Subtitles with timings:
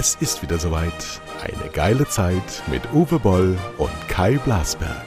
[0.00, 1.20] Es ist wieder soweit.
[1.42, 5.06] Eine geile Zeit mit Uwe Boll und Kai Blasberg.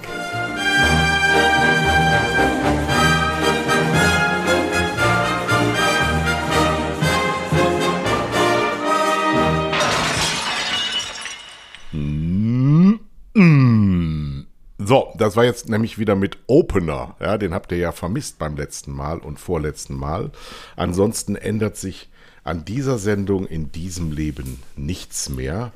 [14.77, 17.15] So, das war jetzt nämlich wieder mit Opener.
[17.21, 20.31] Ja, den habt ihr ja vermisst beim letzten Mal und vorletzten Mal.
[20.75, 22.09] Ansonsten ändert sich
[22.43, 25.71] an dieser Sendung in diesem Leben nichts mehr.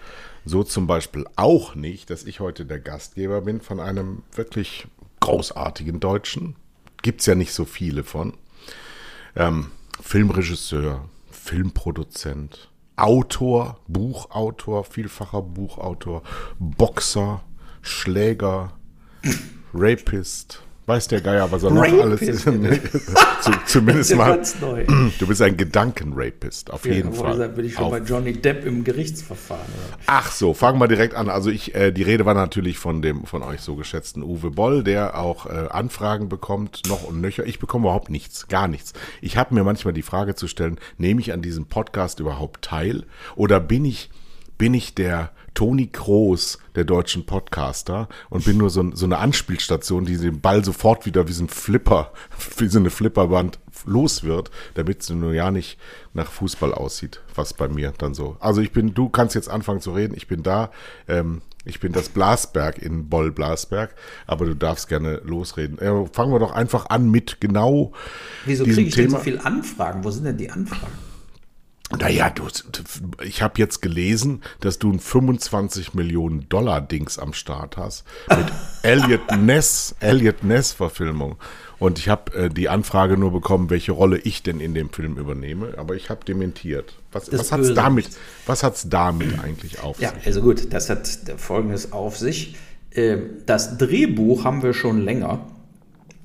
[0.45, 4.87] So zum Beispiel auch nicht, dass ich heute der Gastgeber bin von einem wirklich
[5.19, 6.55] großartigen Deutschen.
[7.01, 8.33] Gibt es ja nicht so viele von.
[9.35, 16.23] Ähm, Filmregisseur, Filmproduzent, Autor, Buchautor, vielfacher Buchautor,
[16.59, 17.43] Boxer,
[17.81, 18.73] Schläger,
[19.73, 22.43] Rapist, Weiß der Geier, was er noch alles ist.
[23.65, 24.41] Zumindest mal.
[25.19, 27.37] Du bist ein Gedankenrapist, auf ja, jeden Fall.
[27.37, 27.91] Da bin ich schon auf.
[27.91, 29.63] bei Johnny Depp im Gerichtsverfahren.
[29.63, 29.97] Oder?
[30.05, 31.29] Ach so, fangen wir direkt an.
[31.29, 34.83] Also ich, äh, die Rede war natürlich von dem von euch so geschätzten Uwe Boll,
[34.83, 37.45] der auch äh, Anfragen bekommt, noch und nöcher.
[37.45, 38.93] Ich bekomme überhaupt nichts, gar nichts.
[39.21, 43.05] Ich habe mir manchmal die Frage zu stellen, nehme ich an diesem Podcast überhaupt teil
[43.35, 44.09] oder bin ich
[44.57, 50.05] bin ich der Toni Kroos der deutschen Podcaster und bin nur so, so eine Anspielstation,
[50.05, 52.11] die den Ball sofort wieder wie so ein Flipper,
[52.57, 55.79] wie so eine Flipperband los wird, damit es nur ja nicht
[56.13, 58.37] nach Fußball aussieht, was bei mir dann so.
[58.39, 60.71] Also ich bin, du kannst jetzt anfangen zu reden, ich bin da,
[61.07, 63.95] ähm, ich bin das Blasberg in Boll Blasberg,
[64.27, 65.79] aber du darfst gerne losreden.
[65.79, 67.93] Äh, fangen wir doch einfach an mit genau
[68.45, 69.03] Wieso kriege ich Thema.
[69.03, 70.03] denn so viel Anfragen?
[70.03, 70.93] Wo sind denn die Anfragen?
[71.91, 72.47] Naja, du,
[73.23, 78.47] ich habe jetzt gelesen, dass du ein 25 Millionen Dollar Dings am Start hast mit
[78.81, 81.35] Elliot Ness, Elliot Ness Verfilmung.
[81.77, 85.17] Und ich habe äh, die Anfrage nur bekommen, welche Rolle ich denn in dem Film
[85.17, 85.75] übernehme.
[85.77, 86.95] Aber ich habe dementiert.
[87.11, 88.09] Was, was hat's damit?
[88.47, 90.19] Was hat's damit eigentlich auf ja, sich?
[90.21, 91.07] Ja, also gut, das hat
[91.37, 92.55] Folgendes auf sich.
[92.93, 95.45] Ähm, das Drehbuch haben wir schon länger.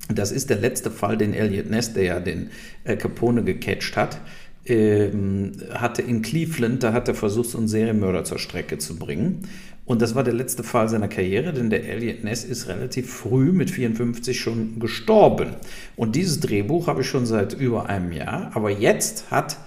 [0.09, 2.49] Das ist der letzte Fall, den Elliot Ness, der ja den
[2.83, 4.19] äh, Capone gecatcht hat
[4.65, 9.47] ähm, hatte in Cleveland, da hat er versucht, einen Serienmörder zur Strecke zu bringen.
[9.85, 13.51] Und das war der letzte Fall seiner Karriere, denn der Elliot Ness ist relativ früh
[13.51, 15.55] mit 54 schon gestorben.
[15.95, 18.51] Und dieses Drehbuch habe ich schon seit über einem Jahr.
[18.53, 19.57] Aber jetzt hat,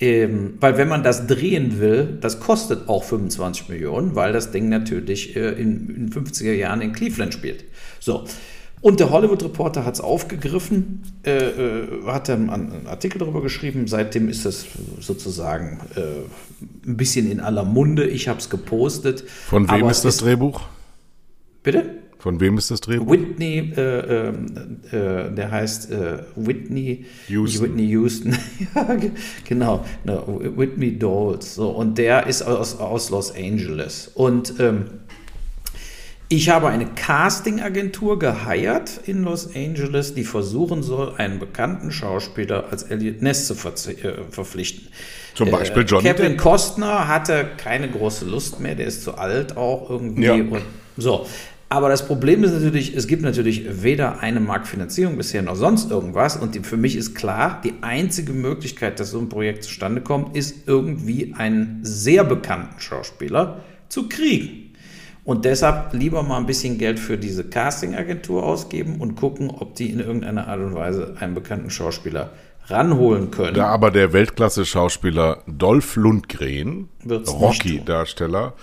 [0.00, 4.68] ähm, weil wenn man das drehen will, das kostet auch 25 Millionen, weil das Ding
[4.68, 7.64] natürlich äh, in, in 50er Jahren in Cleveland spielt.
[8.00, 8.24] So.
[8.82, 13.86] Und der Hollywood Reporter hat es aufgegriffen, äh, äh, hat dann einen Artikel darüber geschrieben.
[13.86, 14.64] Seitdem ist das
[15.00, 16.00] sozusagen äh,
[16.88, 18.06] ein bisschen in aller Munde.
[18.06, 19.28] Ich habe es gepostet.
[19.28, 20.62] Von wem ist das Drehbuch?
[21.62, 21.98] Bitte?
[22.18, 23.10] Von wem ist das Drehbuch?
[23.10, 24.28] Whitney, äh, äh,
[24.92, 25.90] äh der heißt
[26.36, 27.62] Whitney Houston.
[27.62, 28.36] Whitney Houston.
[28.74, 28.96] ja,
[29.46, 29.84] genau.
[30.04, 31.54] No, Whitney Dawes.
[31.54, 34.10] So, und der ist aus, aus Los Angeles.
[34.14, 34.84] Und ähm,
[36.32, 42.84] ich habe eine Casting-Agentur geheiert in Los Angeles, die versuchen soll, einen bekannten Schauspieler als
[42.84, 44.86] Elliot Ness zu ver äh, verpflichten.
[45.34, 46.36] Zum Beispiel Johnny äh, Kevin.
[46.36, 50.22] Costner hatte keine große Lust mehr, der ist zu alt auch irgendwie.
[50.22, 50.34] Ja.
[50.34, 50.62] Und
[50.96, 51.26] so.
[51.68, 56.36] Aber das Problem ist natürlich, es gibt natürlich weder eine Marktfinanzierung bisher noch sonst irgendwas.
[56.36, 60.36] Und die, für mich ist klar, die einzige Möglichkeit, dass so ein Projekt zustande kommt,
[60.36, 64.69] ist irgendwie einen sehr bekannten Schauspieler zu kriegen.
[65.24, 69.90] Und deshalb lieber mal ein bisschen Geld für diese Casting-Agentur ausgeben und gucken, ob die
[69.90, 72.30] in irgendeiner Art und Weise einen bekannten Schauspieler
[72.66, 73.54] ranholen können.
[73.54, 78.54] Da aber der Weltklasse-Schauspieler Dolph Lundgren, Rocky-Darsteller,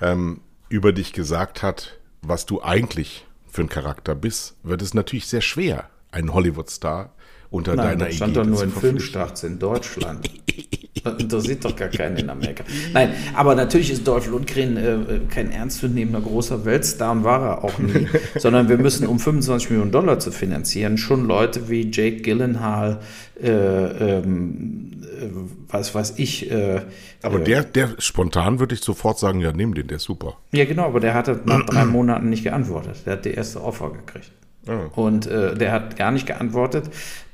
[0.00, 5.26] ähm, über dich gesagt hat, was du eigentlich für ein Charakter bist, wird es natürlich
[5.26, 7.12] sehr schwer, einen Hollywood-Star
[7.50, 10.28] unter Nein, deiner stand doch nur in Filmstarts in Deutschland.
[11.04, 12.64] Das interessiert doch gar keinen in Amerika.
[12.94, 17.78] Nein, aber natürlich ist Dolph Lundgren äh, kein ernstzunehmender großer Weltstar und war er auch
[17.78, 23.00] nie, sondern wir müssen, um 25 Millionen Dollar zu finanzieren, schon Leute wie Jake Gyllenhaal,
[23.40, 25.28] äh, ähm, äh,
[25.68, 26.50] was weiß ich.
[26.50, 26.80] Äh,
[27.22, 30.38] aber der, der spontan würde ich sofort sagen, ja, nimm den, der ist super.
[30.52, 33.02] Ja, genau, aber der hatte nach drei Monaten nicht geantwortet.
[33.04, 34.32] Der hat die erste Offer gekriegt.
[34.66, 35.02] Oh.
[35.02, 36.84] Und äh, der hat gar nicht geantwortet.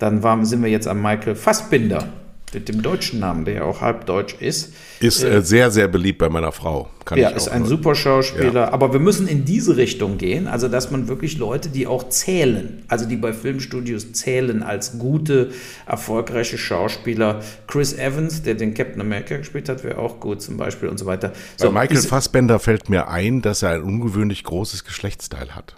[0.00, 2.09] Dann waren, sind wir jetzt am Michael Fassbinder
[2.55, 4.73] mit dem deutschen Namen, der ja auch halb deutsch ist.
[5.00, 6.88] Ist äh, sehr, sehr beliebt bei meiner Frau.
[7.05, 8.67] Kann ja, ist ein super Schauspieler.
[8.67, 8.73] Ja.
[8.73, 12.82] Aber wir müssen in diese Richtung gehen, also dass man wirklich Leute, die auch zählen,
[12.88, 15.50] also die bei Filmstudios zählen als gute,
[15.87, 17.41] erfolgreiche Schauspieler.
[17.67, 21.06] Chris Evans, der den Captain America gespielt hat, wäre auch gut zum Beispiel und so
[21.06, 21.32] weiter.
[21.56, 25.76] So, bei Michael Fassbender fällt mir ein, dass er ein ungewöhnlich großes Geschlechtsteil hat.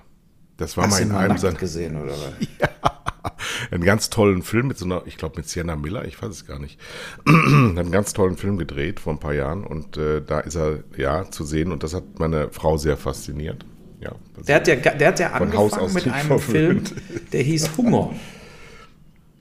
[0.56, 2.48] Das war Hast mal in einem sein gesehen oder was?
[2.60, 3.01] Ja.
[3.70, 6.46] einen ganz tollen Film mit so einer, ich glaube mit Sienna Miller, ich weiß es
[6.46, 6.78] gar nicht,
[7.26, 11.30] einen ganz tollen Film gedreht vor ein paar Jahren und äh, da ist er ja
[11.30, 13.64] zu sehen und das hat meine Frau sehr fasziniert.
[14.00, 14.12] Ja,
[14.48, 16.88] der hat ja, der hat ja angefangen mit einem verwöhnt.
[16.88, 18.10] Film, der hieß Hunger.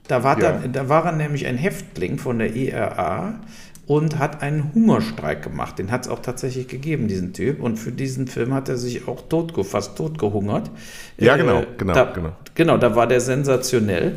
[0.08, 0.58] Da war, ja.
[0.58, 3.40] da, da war er nämlich ein Häftling von der ERA
[3.92, 5.78] und hat einen Hungerstreik gemacht.
[5.78, 7.60] Den hat es auch tatsächlich gegeben, diesen Typ.
[7.60, 10.70] Und für diesen Film hat er sich auch tot, fast tot gehungert.
[11.18, 12.32] Ja, genau, äh, genau, da, genau.
[12.54, 14.14] Genau, da war der sensationell.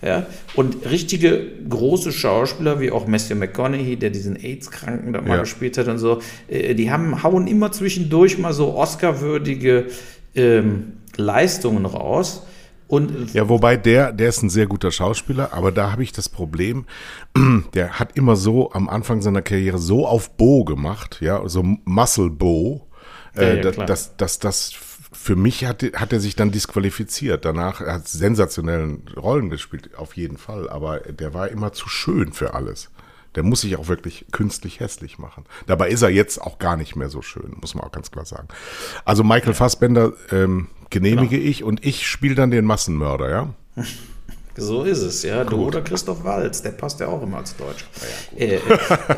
[0.00, 5.40] Ja, und richtige große Schauspieler, wie auch Matthew McConaughey, der diesen AIDS-Kranken da mal ja.
[5.40, 9.86] gespielt hat und so, äh, die haben, hauen immer zwischendurch mal so Oscar-würdige
[10.36, 12.46] ähm, Leistungen raus.
[12.88, 16.28] Und ja, wobei der, der ist ein sehr guter Schauspieler, aber da habe ich das
[16.28, 16.86] Problem,
[17.74, 22.30] der hat immer so am Anfang seiner Karriere so auf Bo gemacht, ja, so Muscle
[22.30, 22.86] Bo,
[23.36, 24.72] äh, ja, ja, dass, dass das
[25.12, 27.44] für mich hat, hat er sich dann disqualifiziert.
[27.44, 32.32] Danach er hat sensationellen Rollen gespielt, auf jeden Fall, aber der war immer zu schön
[32.32, 32.90] für alles.
[33.34, 35.44] Der muss sich auch wirklich künstlich hässlich machen.
[35.66, 38.24] Dabei ist er jetzt auch gar nicht mehr so schön, muss man auch ganz klar
[38.24, 38.48] sagen.
[39.04, 41.50] Also Michael Fassbender ähm, genehmige genau.
[41.50, 43.54] ich und ich spiele dann den Massenmörder, ja?
[44.58, 45.42] So ist es, ja.
[45.42, 45.52] Gut.
[45.52, 47.84] Du oder Christoph Walz, der passt ja auch immer als Deutsch.
[48.36, 48.60] Ja, äh,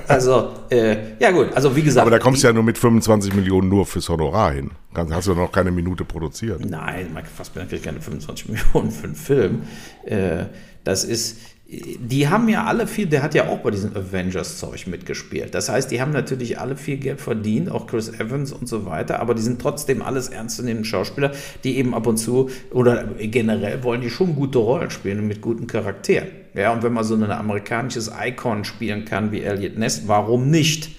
[0.09, 2.03] also, äh, ja gut, also wie gesagt.
[2.03, 4.73] Aber da kommst du ja nur mit 25 Millionen nur fürs Honorar hin.
[4.95, 6.65] Dann hast du noch keine Minute produziert.
[6.65, 9.63] Nein, Michael Fassbender kriegt keine 25 Millionen für einen Film.
[10.05, 10.47] Äh,
[10.83, 11.39] das ist,
[11.71, 15.55] die haben ja alle viel, der hat ja auch bei diesem Avengers-Zeug mitgespielt.
[15.55, 19.21] Das heißt, die haben natürlich alle viel Geld verdient, auch Chris Evans und so weiter,
[19.21, 21.33] aber die sind trotzdem alles ernstzunehmende Schauspieler,
[21.65, 25.67] die eben ab und zu oder generell wollen die schon gute Rollen spielen mit guten
[25.67, 26.29] Charakteren.
[26.55, 30.97] Ja, und wenn man so ein amerikanisches Icon spielen kann wie Elliot Ness, warum nicht?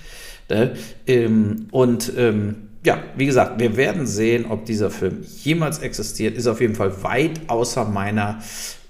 [0.49, 0.75] Ne?
[1.07, 6.35] Ähm, und ähm, ja, wie gesagt, wir werden sehen, ob dieser Film jemals existiert.
[6.35, 8.39] Ist auf jeden Fall weit außer meiner,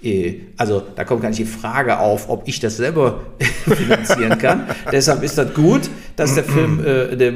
[0.02, 3.20] äh, also da kommt gar nicht die Frage auf, ob ich das selber
[3.66, 4.68] finanzieren kann.
[4.90, 7.34] Deshalb ist das gut, dass der Film, äh, der,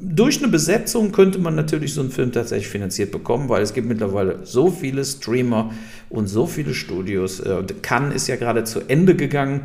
[0.00, 3.88] durch eine Besetzung könnte man natürlich so einen Film tatsächlich finanziert bekommen, weil es gibt
[3.88, 5.72] mittlerweile so viele Streamer
[6.08, 7.40] und so viele Studios.
[7.40, 9.62] Äh, Cannes ist ja gerade zu Ende gegangen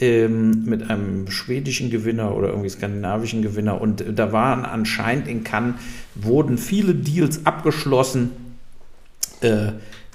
[0.00, 3.80] ähm, mit einem schwedischen Gewinner oder irgendwie skandinavischen Gewinner.
[3.80, 5.74] Und da waren anscheinend in Cannes,
[6.14, 8.30] wurden viele Deals abgeschlossen.
[9.40, 9.72] Äh,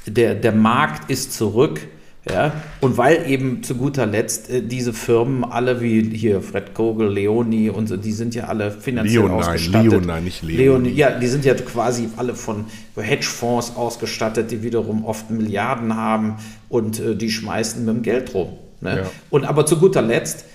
[0.08, 1.82] der, der Markt ist zurück.
[2.28, 7.08] Ja, und weil eben zu guter Letzt äh, diese Firmen alle wie hier Fred Kogel,
[7.08, 9.92] Leoni und so, die sind ja alle finanziell Leonine, ausgestattet.
[9.92, 10.64] Leonine, nicht Leoni.
[10.64, 10.90] Leoni.
[10.90, 12.66] Ja, die sind ja quasi alle von
[12.96, 16.38] Hedgefonds ausgestattet, die wiederum oft Milliarden haben
[16.68, 18.54] und äh, die schmeißen mit dem Geld rum.
[18.86, 19.00] Ne?
[19.00, 19.12] Ja.
[19.30, 20.46] Und aber zu guter Letzt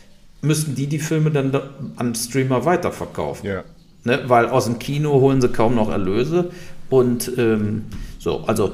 [0.40, 1.54] müssten die die Filme dann
[1.96, 3.46] an Streamer weiterverkaufen.
[3.48, 3.64] Ja.
[4.04, 4.20] Ne?
[4.26, 6.50] Weil aus dem Kino holen sie kaum noch Erlöse.
[6.88, 7.84] Und ähm,
[8.18, 8.72] so, also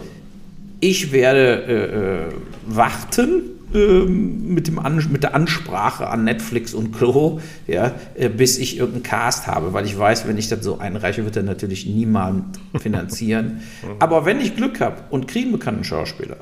[0.81, 2.32] ich werde äh, äh
[2.69, 3.43] warten
[3.75, 8.79] ähm, mit, dem An mit der Ansprache an Netflix und Co., ja, äh, bis ich
[8.79, 12.58] irgendeinen Cast habe, weil ich weiß, wenn ich das so einreiche, wird er natürlich niemand
[12.79, 13.62] finanzieren.
[13.99, 16.37] Aber wenn ich Glück habe und kriegen bekannten Schauspieler,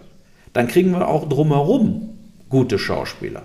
[0.52, 2.13] dann kriegen wir auch drumherum
[2.54, 3.42] gute Schauspieler.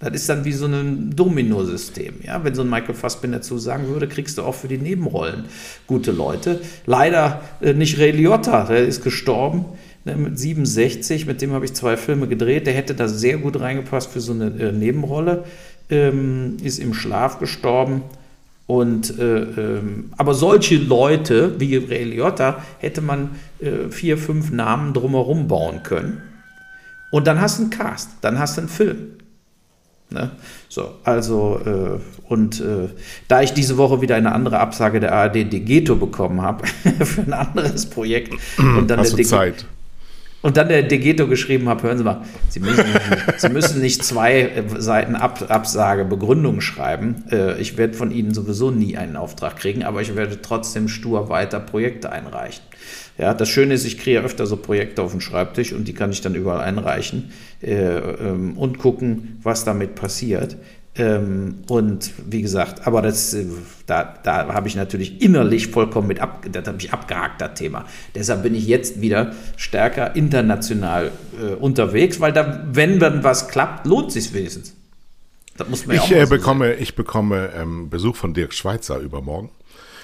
[0.00, 2.14] Das ist dann wie so ein Domino-System.
[2.24, 2.42] Ja?
[2.42, 5.44] Wenn so ein Michael Fassbinder zusagen würde, kriegst du auch für die Nebenrollen
[5.86, 6.60] gute Leute.
[6.84, 9.66] Leider äh, nicht Ray Liotta, der ist gestorben
[10.04, 12.66] ne, mit 67, mit dem habe ich zwei Filme gedreht.
[12.66, 15.44] Der hätte da sehr gut reingepasst für so eine äh, Nebenrolle.
[15.88, 18.02] Ähm, ist im Schlaf gestorben.
[18.66, 24.92] Und, äh, ähm, aber solche Leute wie Ray Liotta hätte man äh, vier, fünf Namen
[24.92, 26.22] drumherum bauen können.
[27.10, 29.12] Und dann hast du einen Cast, dann hast du einen Film.
[30.10, 30.30] Ne?
[30.68, 32.88] So, also, äh, und äh,
[33.28, 36.66] da ich diese Woche wieder eine andere Absage der ARD Degeto bekommen habe
[37.04, 39.66] für ein anderes Projekt und dann hast der Zeit.
[40.42, 42.84] Und dann der Degeto geschrieben habe, hören Sie mal, Sie müssen,
[43.36, 47.24] Sie müssen nicht zwei äh, Seiten Ab Absage, Begründung schreiben.
[47.30, 51.28] Äh, ich werde von Ihnen sowieso nie einen Auftrag kriegen, aber ich werde trotzdem stur
[51.28, 52.62] weiter Projekte einreichen.
[53.20, 56.10] Ja, das Schöne ist, ich kriege öfter so Projekte auf den Schreibtisch und die kann
[56.10, 60.56] ich dann überall einreichen äh, ähm, und gucken, was damit passiert.
[60.96, 63.44] Ähm, und wie gesagt, aber das, äh,
[63.86, 67.84] da, da habe ich natürlich innerlich vollkommen mit ab, das habe ich abgehakt, das Thema.
[68.14, 73.86] Deshalb bin ich jetzt wieder stärker international äh, unterwegs, weil da, wenn dann was klappt,
[73.86, 74.74] lohnt sich wenigstens.
[75.58, 78.98] Das muss man ja ich, auch äh, bekomme, ich bekomme ähm, Besuch von Dirk Schweitzer
[78.98, 79.50] übermorgen.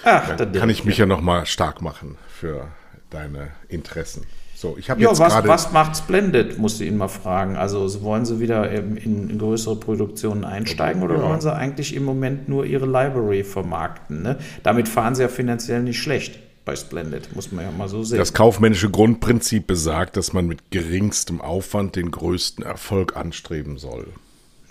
[0.05, 2.69] Ach, dann kann ich mich ja, ja nochmal stark machen für
[3.11, 4.23] deine Interessen.
[4.55, 7.57] So, ich habe ja, jetzt was, was macht Splendid, musst du ihn mal fragen.
[7.57, 11.23] Also wollen sie wieder in, in größere Produktionen einsteigen oder ja.
[11.23, 14.23] wollen sie eigentlich im Moment nur ihre Library vermarkten?
[14.23, 14.39] Ne?
[14.63, 16.39] Damit fahren sie ja finanziell nicht schlecht.
[16.65, 18.17] bei Splendid, muss man ja mal so sehen.
[18.19, 24.07] Das kaufmännische Grundprinzip besagt, dass man mit geringstem Aufwand den größten Erfolg anstreben soll.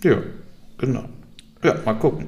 [0.03, 0.17] Ja,
[0.79, 1.05] genau.
[1.63, 2.25] Ja, mal gucken.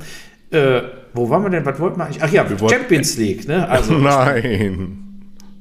[0.51, 0.81] Äh,
[1.13, 1.65] wo waren wir denn?
[1.65, 2.21] Was wollten wir eigentlich?
[2.23, 3.67] Ach ja, Wir wollten- Champions League, ne?
[3.67, 5.03] Also, Nein.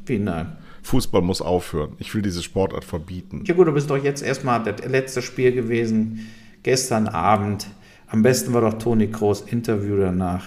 [0.06, 0.56] Wie nein?
[0.82, 1.92] Fußball muss aufhören.
[1.98, 3.42] Ich will diese Sportart verbieten.
[3.46, 6.26] Ja gut, du bist doch jetzt erstmal das letzte Spiel gewesen,
[6.62, 7.66] gestern Abend.
[8.08, 10.44] Am besten war doch Toni Kroos Interview danach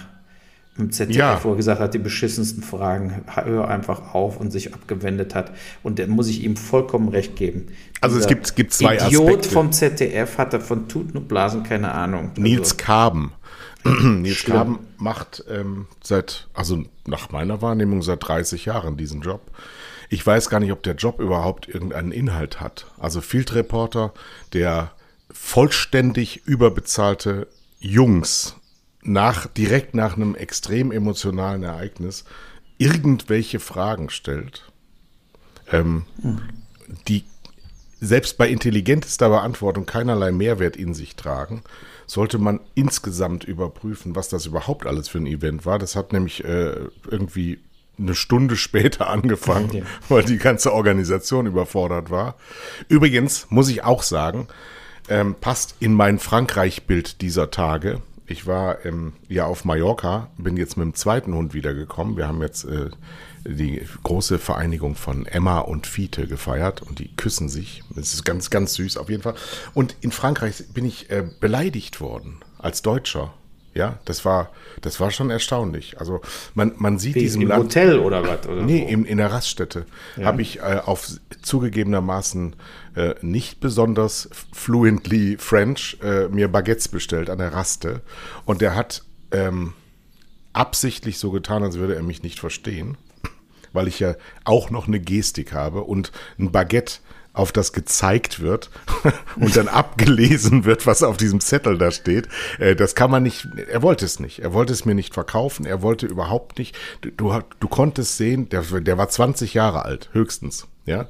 [0.78, 1.40] im ZDF, Ja.
[1.44, 5.52] wo er gesagt hat, die beschissensten Fragen, hör einfach auf und sich abgewendet hat.
[5.82, 7.66] Und da muss ich ihm vollkommen recht geben.
[8.00, 9.48] Also es Dieser gibt- es gibt zwei Idiot Aspekte.
[9.50, 12.30] vom ZDF hatte von Tuten und Blasen keine Ahnung.
[12.38, 13.32] Nils Kaben.
[14.02, 14.44] Nils.
[14.44, 19.50] Kaben macht ähm, seit, also nach meiner Wahrnehmung seit 30 Jahren diesen Job.
[20.08, 22.86] Ich weiß gar nicht, ob der Job überhaupt irgendeinen Inhalt hat.
[22.98, 24.12] Also Field Reporter,
[24.52, 24.92] der
[25.30, 27.46] vollständig überbezahlte
[27.78, 28.56] Jungs
[29.02, 32.24] nach, direkt nach einem extrem emotionalen Ereignis
[32.78, 34.70] irgendwelche Fragen stellt,
[35.70, 36.04] ähm,
[37.08, 37.24] die
[38.00, 41.62] selbst bei intelligentester Beantwortung keinerlei Mehrwert in sich tragen,
[42.10, 45.78] sollte man insgesamt überprüfen, was das überhaupt alles für ein Event war.
[45.78, 46.74] Das hat nämlich äh,
[47.08, 47.60] irgendwie
[48.00, 49.82] eine Stunde später angefangen, Ja.
[50.08, 52.34] weil die ganze Organisation überfordert war.
[52.88, 54.48] Übrigens muss ich auch sagen,
[55.08, 58.02] ähm, passt in mein Frankreich-Bild dieser Tage.
[58.26, 62.16] Ich war ähm, ja auf Mallorca, bin jetzt mit dem zweiten Hund wiedergekommen.
[62.16, 62.90] Wir haben jetzt äh,
[63.44, 67.82] die große Vereinigung von Emma und Fiete gefeiert und die küssen sich.
[67.94, 69.34] Das ist ganz, ganz süß auf jeden Fall.
[69.74, 73.32] Und in Frankreich bin ich äh, beleidigt worden als Deutscher.
[73.72, 76.00] Ja, das war, das war schon erstaunlich.
[76.00, 76.20] Also
[76.54, 77.64] man, man sieht Wie, diesem Im Land.
[77.64, 78.46] Hotel oder was?
[78.48, 79.04] Oder Nee, wo?
[79.04, 79.86] in, der Raststätte
[80.20, 81.08] habe ich äh, auf
[81.42, 82.56] zugegebenermaßen
[82.96, 88.00] äh, nicht besonders fluently French äh, mir Baguettes bestellt an der Raste.
[88.44, 89.74] Und der hat ähm,
[90.52, 92.96] absichtlich so getan, als würde er mich nicht verstehen,
[93.72, 96.98] weil ich ja auch noch eine Gestik habe und ein Baguette
[97.32, 98.70] auf das gezeigt wird
[99.36, 102.28] und dann abgelesen wird, was auf diesem Zettel da steht.
[102.58, 104.40] Äh, Das kann man nicht, er wollte es nicht.
[104.40, 105.64] Er wollte es mir nicht verkaufen.
[105.64, 106.76] Er wollte überhaupt nicht.
[107.00, 107.10] Du,
[107.60, 110.66] du, konntest sehen, der, der war 20 Jahre alt, höchstens.
[110.86, 111.06] Ja,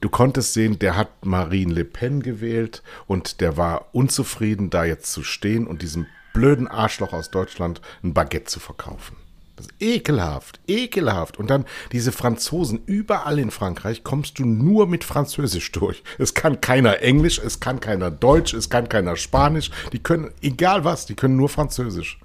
[0.00, 5.10] du konntest sehen, der hat Marine Le Pen gewählt und der war unzufrieden, da jetzt
[5.10, 9.16] zu stehen und diesem blöden Arschloch aus Deutschland ein Baguette zu verkaufen.
[9.56, 11.38] Das ist ekelhaft, ekelhaft.
[11.38, 16.02] Und dann diese Franzosen, überall in Frankreich kommst du nur mit Französisch durch.
[16.18, 19.70] Es kann keiner Englisch, es kann keiner Deutsch, es kann keiner Spanisch.
[19.92, 22.18] Die können, egal was, die können nur Französisch.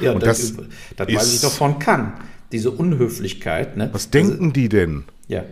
[0.00, 2.12] Ja, Und das, das das, weiß ist- ich doch von Cannes.
[2.52, 3.76] Diese Unhöflichkeit.
[3.76, 3.88] Ne?
[3.92, 5.04] Was denken die denn?
[5.28, 5.44] Ja.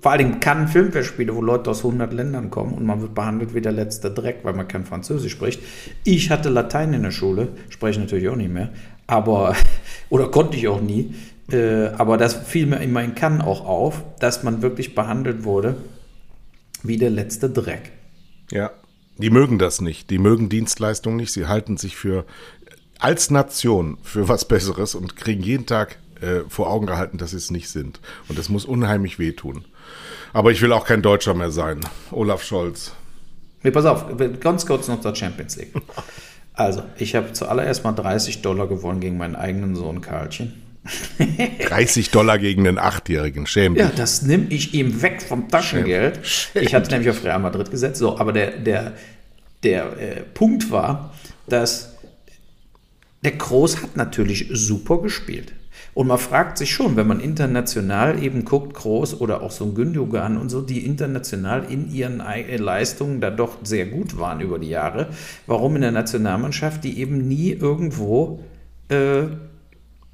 [0.00, 3.54] Vor allen Dingen Cannes Filmfestspiele, wo Leute aus 100 Ländern kommen und man wird behandelt
[3.54, 5.60] wie der letzte Dreck, weil man kein Französisch spricht.
[6.04, 8.68] Ich hatte Latein in der Schule, spreche natürlich auch nicht mehr,
[9.06, 9.56] aber,
[10.08, 11.14] oder konnte ich auch nie.
[11.50, 15.76] Äh, aber das fiel mir in Cannes auch auf, dass man wirklich behandelt wurde
[16.82, 17.92] wie der letzte Dreck.
[18.50, 18.70] Ja.
[19.16, 20.10] Die mögen das nicht.
[20.10, 21.32] Die mögen Dienstleistungen nicht.
[21.32, 22.24] Sie halten sich für
[22.98, 27.36] als Nation für was Besseres und kriegen jeden Tag äh, vor Augen gehalten, dass sie
[27.36, 28.00] es nicht sind.
[28.28, 29.64] Und das muss unheimlich wehtun.
[30.32, 31.80] Aber ich will auch kein Deutscher mehr sein.
[32.10, 32.92] Olaf Scholz.
[33.62, 34.06] Nee, pass auf,
[34.40, 35.72] ganz kurz noch zur Champions League.
[36.54, 40.54] Also, ich habe zuallererst mal 30 Dollar gewonnen gegen meinen eigenen Sohn Karlchen.
[41.66, 43.46] 30 Dollar gegen einen Achtjährigen.
[43.46, 43.96] Schäm Ja, dich.
[43.96, 46.24] das nehme ich ihm weg vom Taschengeld.
[46.24, 47.98] Schäm Ich hatte nämlich auf Real Madrid gesetzt.
[47.98, 48.92] So, aber der, der,
[49.62, 51.12] der äh, Punkt war,
[51.48, 51.94] dass
[53.24, 55.54] der Kroos hat natürlich super gespielt.
[55.94, 59.74] Und man fragt sich schon, wenn man international eben guckt, Kroos oder auch so ein
[59.74, 64.58] Gündogan und so, die international in ihren Ei- Leistungen da doch sehr gut waren über
[64.58, 65.08] die Jahre,
[65.46, 68.40] warum in der Nationalmannschaft die eben nie irgendwo
[68.88, 69.22] äh,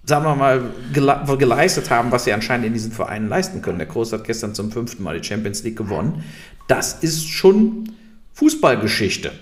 [0.05, 3.79] sagen wir mal, gele geleistet haben, was sie anscheinend in diesen Vereinen leisten können.
[3.79, 6.25] Der Kroos hat gestern zum fünften Mal die Champions League gewonnen.
[6.69, 7.93] Das ist schon
[8.35, 9.33] Fußballgeschichte.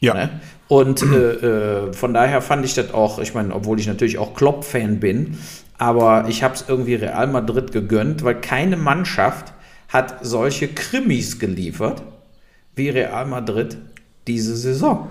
[0.00, 0.14] Ja.
[0.14, 0.40] Ne?
[0.68, 4.34] Und äh, äh, von daher fand ich das auch, ich meine, obwohl ich natürlich auch
[4.34, 5.38] Klopp-Fan bin,
[5.78, 9.52] aber ich habe es irgendwie Real Madrid gegönnt, weil keine Mannschaft
[9.88, 12.02] hat solche Krimis geliefert
[12.74, 13.78] wie Real Madrid
[14.26, 15.08] diese Saison.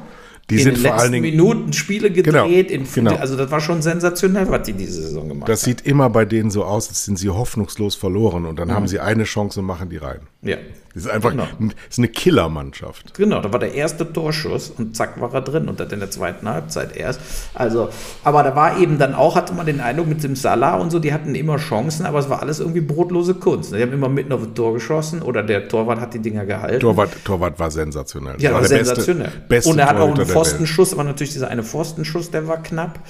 [0.50, 2.72] Die in sind den vor letzten allen Dingen- Minuten Spiele Genau, gedreht.
[2.72, 3.16] in, genau.
[3.16, 6.52] Also das war schon sensationell, was die diese Saison gemacht Das sieht immer bei denen
[6.52, 9.90] so aus, als sind sie hoffnungslos verloren und dann haben sie eine Chance und machen
[9.90, 10.20] die rein.
[10.48, 10.58] Ja.
[10.94, 11.46] Das ist einfach Genau.
[11.92, 13.14] ist eine Killermannschaft.
[13.14, 16.10] Genau, da war der erste Torschuss und zack war er drin und das in der
[16.10, 17.20] zweiten Halbzeit erst.
[17.54, 17.90] Also,
[18.24, 20.98] aber da war eben dann auch, hatte man den Eindruck mit dem Salah und so,
[20.98, 23.76] die hatten immer Chancen, aber es war alles irgendwie brotlose Kunst.
[23.76, 26.80] Die haben immer mitten auf das Tor geschossen oder der Torwart hat die Dinger gehalten.
[26.80, 28.36] Torwart, Torwart war sensationell.
[28.40, 29.32] ja, war war der beste- sensationell.
[29.48, 30.26] Beste, und er hat auch einen.
[30.26, 33.02] Pfostenschuss, aber natürlich dieser eine Pfostenschuss, der war knapp.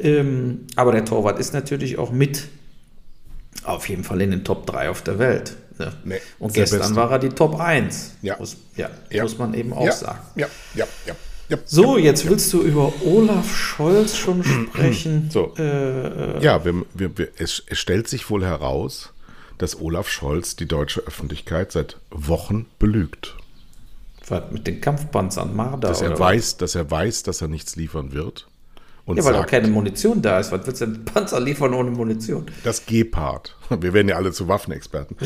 [0.00, 2.48] Ähm, aber der Torwart ist natürlich auch mit
[3.64, 5.56] Auf jeden Fall in den Top 3 auf der Welt.
[5.78, 5.92] Ne?
[6.04, 8.16] Nee, Und gestern war er die Top 1.
[8.22, 8.36] Ja.
[8.38, 9.22] Muss, ja, Ja.
[9.22, 10.20] muss man eben auch ja, sagen.
[10.34, 11.14] Ja, ja, ja.
[11.48, 11.58] ja.
[11.64, 15.28] So, jetzt willst du über Olaf Scholz schon sprechen.
[15.30, 15.54] So.
[15.58, 19.12] Äh, Ja, wir, wir, wir, es, es stellt sich wohl heraus,
[19.58, 23.36] dass Olaf Scholz die deutsche Öffentlichkeit seit Wochen belügt.
[24.28, 28.12] was mit den Kampfpanzern, Marder Dass er, weiß, dass er weiß, dass er nichts liefern
[28.12, 28.48] wird.
[29.06, 29.16] Und?
[29.16, 30.50] Ja, weil auch sagt, keine Munition da ist.
[30.52, 32.46] Was willst du denn Panzer liefern ohne Munition?
[32.64, 33.56] das Gepard.
[33.80, 35.16] Wir werden ja alle zu Waffenexperten.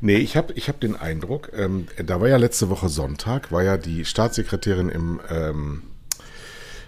[0.00, 3.62] Nee, ich habe ich hab den Eindruck, ähm, da war ja letzte Woche Sonntag, war
[3.62, 5.82] ja die Staatssekretärin im ähm,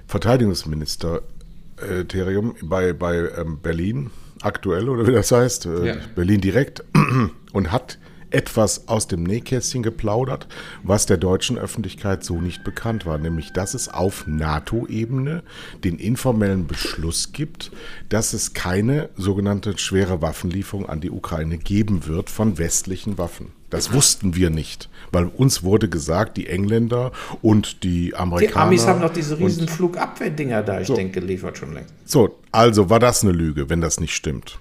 [0.07, 4.11] Verteidigungsministerium bei, bei ähm, Berlin,
[4.43, 5.95] aktuell oder wie das heißt, äh, Ja.
[6.15, 6.85] Berlin direkt,
[7.53, 7.99] und hat
[8.31, 10.47] etwas aus dem Nähkästchen geplaudert,
[10.83, 15.43] was der deutschen Öffentlichkeit so nicht bekannt war, nämlich dass es auf NATO-Ebene
[15.85, 17.71] den informellen Beschluss gibt,
[18.09, 23.53] dass es keine sogenannte schwere Waffenlieferung an die Ukraine geben wird von westlichen Waffen.
[23.71, 27.11] Das wussten wir nicht, weil uns wurde gesagt, die Engländer
[27.43, 28.53] und die Amerikaner.
[28.53, 31.93] Die Amis haben doch diese riesen Flugabwehrdinger da, ich denke, geliefert schon längst.
[32.05, 34.59] so, also war das eine Lüge, wenn das nicht stimmt.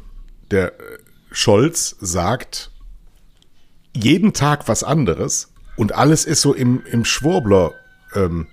[0.49, 0.97] Der äh,
[1.31, 2.71] Scholz sagt
[3.95, 7.73] jeden Tag was anderes und alles ist so im, im Schwurbler
[8.13, 8.47] ähm,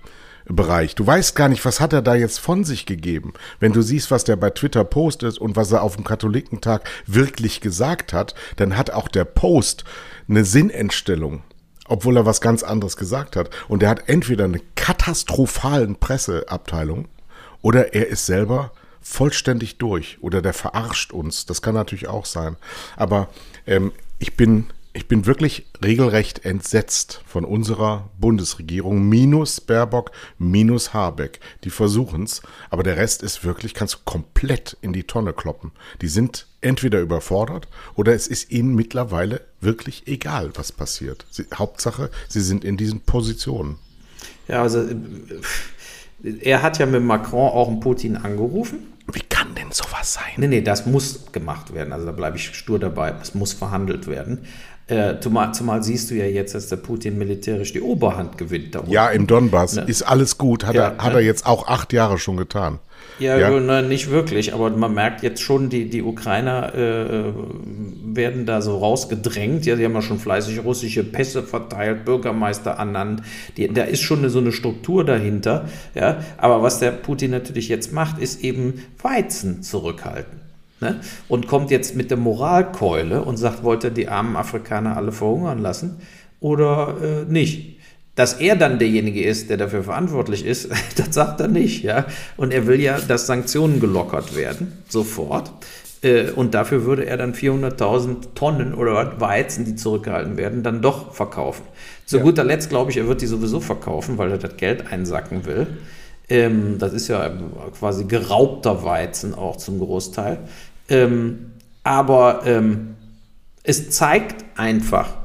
[0.44, 0.96] Bereich.
[0.96, 3.32] Du weißt gar nicht, was hat er da jetzt von sich gegeben.
[3.60, 7.60] Wenn du siehst, was der bei Twitter postet und was er auf dem Katholikentag wirklich
[7.60, 9.84] gesagt hat, dann hat auch der Post
[10.28, 11.42] eine Sinnentstellung
[11.88, 13.50] obwohl er was ganz anderes gesagt hat.
[13.68, 17.06] Und er hat entweder eine katastrophalen Presseabteilung
[17.60, 18.72] oder er ist selber
[19.02, 21.44] vollständig durch oder der verarscht uns.
[21.44, 22.56] Das kann natürlich auch sein.
[22.96, 23.28] Aber
[23.66, 31.40] ähm, ich bin ich bin wirklich regelrecht entsetzt von unserer Bundesregierung, minus Baerbock, minus Habeck.
[31.64, 35.72] Die versuchen's, aber der Rest ist wirklich, kannst du komplett in die Tonne kloppen.
[36.02, 41.24] Die sind entweder überfordert oder es ist ihnen mittlerweile wirklich egal, was passiert.
[41.30, 43.78] Sie, Hauptsache, sie sind in diesen Positionen.
[44.46, 44.84] Ja, also
[46.40, 48.92] er hat ja mit Macron auch einen Putin angerufen.
[49.10, 50.32] Wie kann denn sowas sein?
[50.36, 51.92] Nee, nee, das muss gemacht werden.
[51.92, 53.14] Also da bleibe ich stur dabei.
[53.20, 54.46] Es muss verhandelt werden.
[54.88, 58.76] Äh, zumal, zumal siehst du ja jetzt, dass der Putin militärisch die Oberhand gewinnt.
[58.88, 60.66] Ja, im Donbass ist alles gut.
[60.66, 61.20] Hat, Ja, er, hat ne?
[61.20, 62.78] er jetzt auch acht Jahre schon getan.
[63.18, 63.50] Ja, Ja.
[63.60, 67.32] ne, nicht wirklich, aber man merkt jetzt schon, die, die Ukrainer äh,
[68.04, 69.66] werden da so rausgedrängt.
[69.66, 73.22] Ja, die haben ja schon fleißig russische Pässe verteilt, Bürgermeister ernannt.
[73.56, 75.68] Die, da ist schon eine, so eine Struktur dahinter.
[75.94, 80.41] Ja, aber was der Putin natürlich jetzt macht, ist eben Weizen zurückhalten.
[80.82, 81.00] Ne?
[81.28, 85.58] Und kommt jetzt mit der Moralkeule und sagt, wollt ihr die armen Afrikaner alle verhungern
[85.58, 86.00] lassen
[86.40, 87.78] oder äh, nicht?
[88.16, 92.04] Dass er dann derjenige ist, der dafür verantwortlich ist, das sagt er nicht, ja.
[92.36, 95.52] Und er will ja, dass Sanktionen gelockert werden, sofort.
[96.02, 101.14] Äh, Und dafür würde er dann 400.000 Tonnen oder Weizen, die zurückgehalten werden, dann doch
[101.14, 101.62] verkaufen.
[102.06, 105.46] Zu guter Letzt glaube ich, er wird die sowieso verkaufen, weil er das Geld einsacken
[105.46, 105.68] will.
[106.28, 107.30] Ähm, das ist ja
[107.78, 110.38] quasi geraubter Weizen auch zum Großteil.
[110.92, 111.52] Ähm,
[111.82, 112.94] aber ähm,
[113.64, 115.16] es zeigt einfach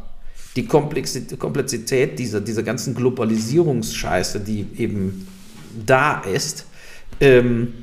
[0.55, 5.27] die Komplexität, dieser, dieser ganzen Globalisierungsscheiße, die eben
[5.85, 6.65] da ist,
[7.19, 7.73] ähm,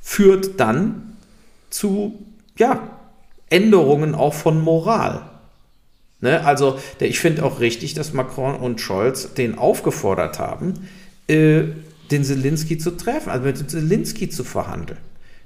[0.00, 1.16] führt dann
[1.68, 2.24] zu
[2.56, 2.88] ja,
[3.50, 5.28] Änderungen auch von Moral.
[6.20, 6.44] Ne?
[6.46, 10.88] Also der, ich finde auch richtig, dass Macron und Scholz den aufgefordert haben,
[11.26, 11.64] äh,
[12.10, 14.98] den Zelensky zu treffen, also mit Zelensky zu verhandeln.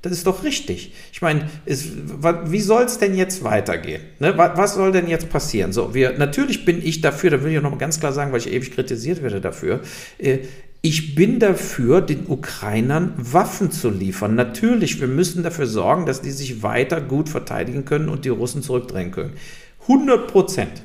[0.03, 0.93] Das ist doch richtig.
[1.13, 4.03] Ich meine, wie soll es denn jetzt weitergehen?
[4.19, 4.37] Ne?
[4.37, 5.73] Was, was soll denn jetzt passieren?
[5.73, 8.33] So, wir, natürlich bin ich dafür, da will ich auch noch mal ganz klar sagen,
[8.33, 9.81] weil ich ewig kritisiert werde dafür.
[10.19, 10.41] Äh,
[10.85, 14.35] ich bin dafür, den Ukrainern Waffen zu liefern.
[14.35, 18.65] Natürlich, wir müssen dafür sorgen, dass die sich weiter gut verteidigen können und die Russen
[18.65, 19.35] zurückdrängen können.
[19.83, 20.83] 100 Prozent.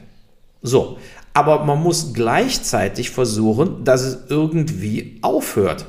[0.61, 0.99] So,
[1.33, 5.87] aber man muss gleichzeitig versuchen, dass es irgendwie aufhört.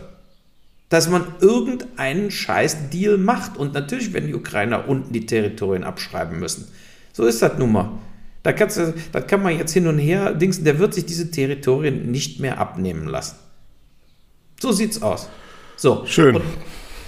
[0.89, 3.57] Dass man irgendeinen scheiß Deal macht.
[3.57, 6.69] Und natürlich werden die Ukrainer unten die Territorien abschreiben müssen.
[7.13, 7.91] So ist das nun mal.
[8.43, 8.81] Da, kannst
[9.13, 12.59] da kann man jetzt hin und her, Dings, der wird sich diese Territorien nicht mehr
[12.59, 13.37] abnehmen lassen.
[14.61, 15.29] So sieht's aus.
[15.77, 16.05] So.
[16.07, 16.37] Schön.
[16.37, 16.45] Und,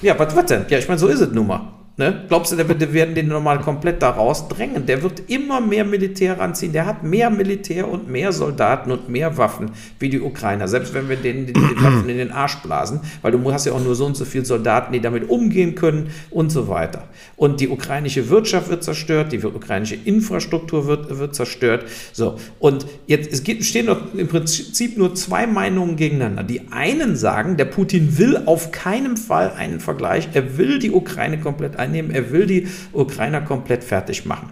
[0.03, 0.67] ja, was, was denn?
[0.69, 1.80] Ja, ich meine, so ist es nun mal.
[1.97, 2.25] Ne?
[2.29, 4.87] Glaubst du, der die werden den nochmal komplett da rausdrängen?
[4.87, 6.73] Der wird immer mehr Militär ranziehen.
[6.73, 10.67] Der hat mehr Militär und mehr Soldaten und mehr Waffen wie die Ukrainer.
[10.67, 13.85] Selbst wenn wir denen die, Waffen in den Arsch blasen, weil du hast ja auch
[13.85, 17.05] nur so und so viele Soldaten, die damit umgehen können und so weiter.
[17.37, 21.85] Und die ukrainische Wirtschaft wird zerstört, die ukrainische Infrastruktur wird, wird zerstört.
[22.13, 26.45] So, und jetzt es gibt, stehen doch im Prinzip nur zwei Meinungen gegeneinander.
[26.45, 31.39] Die einen sagen, der Putin will auf keinen Fall einen Vergleich, er will die Ukraine
[31.39, 34.51] komplett einnehmen, er will die Ukrainer komplett fertig machen.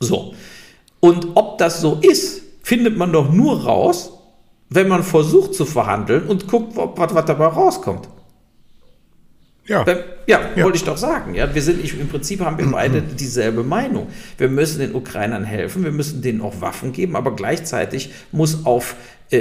[0.00, 0.34] So.
[1.00, 4.12] Und ob das so ist, findet man doch nur raus,
[4.68, 8.08] wenn man versucht zu verhandeln und guckt, was, was dabei rauskommt.
[9.66, 9.84] Ja.
[10.26, 11.34] ja, ja, wollte ich doch sagen.
[11.34, 14.08] Ja, wir sind, ich, im Prinzip haben wir beide dieselbe Meinung.
[14.36, 18.96] Wir müssen den Ukrainern helfen, wir müssen denen auch Waffen geben, aber gleichzeitig muss auf
[19.32, 19.36] äh,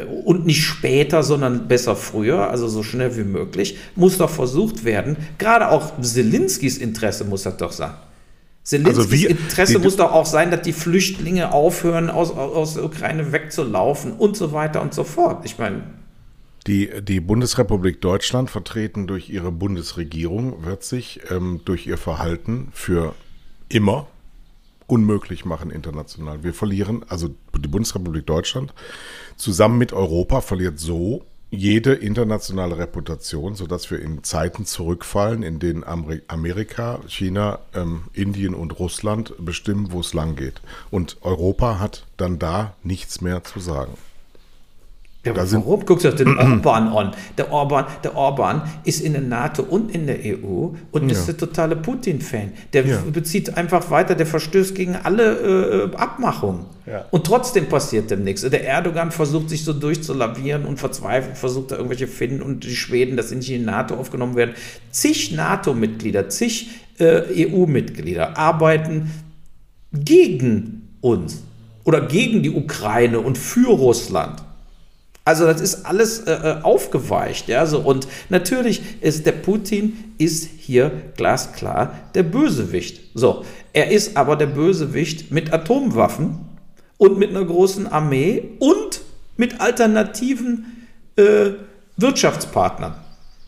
[0.00, 4.84] äh, und nicht später, sondern besser früher, also so schnell wie möglich, muss doch versucht
[4.84, 5.16] werden.
[5.38, 7.92] Gerade auch Zelinskis Interesse muss das doch sein.
[8.62, 12.74] Zelinskis also wie, Interesse die, muss doch auch sein, dass die Flüchtlinge aufhören, aus, aus
[12.74, 15.44] der Ukraine wegzulaufen und so weiter und so fort.
[15.44, 15.82] Ich meine.
[16.66, 23.14] Die, die Bundesrepublik Deutschland, vertreten durch ihre Bundesregierung, wird sich ähm, durch ihr Verhalten für
[23.68, 24.06] immer
[24.86, 26.44] unmöglich machen international.
[26.44, 28.74] Wir verlieren, also die Bundesrepublik Deutschland
[29.36, 35.84] zusammen mit Europa verliert so jede internationale Reputation, sodass wir in Zeiten zurückfallen, in denen
[35.84, 40.62] Amerika, China, ähm, Indien und Russland bestimmen, wo es lang geht.
[40.90, 43.92] Und Europa hat dann da nichts mehr zu sagen.
[45.24, 45.86] Ja, da warum?
[45.86, 47.12] Guckst du den Orban an.
[47.38, 51.12] Der Orban, der Orban ist in der NATO und in der EU und ja.
[51.12, 52.52] ist der totale Putin-Fan.
[52.72, 52.98] Der ja.
[53.12, 56.66] bezieht einfach weiter, der verstößt gegen alle äh, Abmachungen.
[56.86, 57.04] Ja.
[57.12, 58.42] Und trotzdem passiert dem nichts.
[58.42, 63.16] Der Erdogan versucht sich so durchzulavieren und verzweifelt versucht da irgendwelche Finnen und die Schweden,
[63.16, 64.54] dass sie nicht in die NATO aufgenommen werden.
[64.90, 69.12] Zig NATO-Mitglieder, zig äh, EU-Mitglieder arbeiten
[69.92, 71.44] gegen uns
[71.84, 74.42] oder gegen die Ukraine und für Russland.
[75.24, 77.64] Also das ist alles äh, äh, aufgeweicht, ja.
[77.66, 83.00] So und natürlich ist der Putin ist hier glasklar der Bösewicht.
[83.14, 86.40] So, er ist aber der Bösewicht mit Atomwaffen
[86.98, 89.00] und mit einer großen Armee und
[89.36, 91.50] mit alternativen äh,
[91.96, 92.94] Wirtschaftspartnern,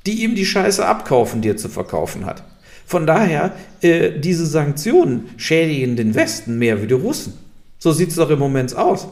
[0.06, 2.44] die ihm die Scheiße abkaufen, die er zu verkaufen hat.
[2.86, 7.34] Von daher, äh, diese Sanktionen schädigen den Westen mehr wie die Russen.
[7.78, 9.08] So sieht es doch im Moment aus.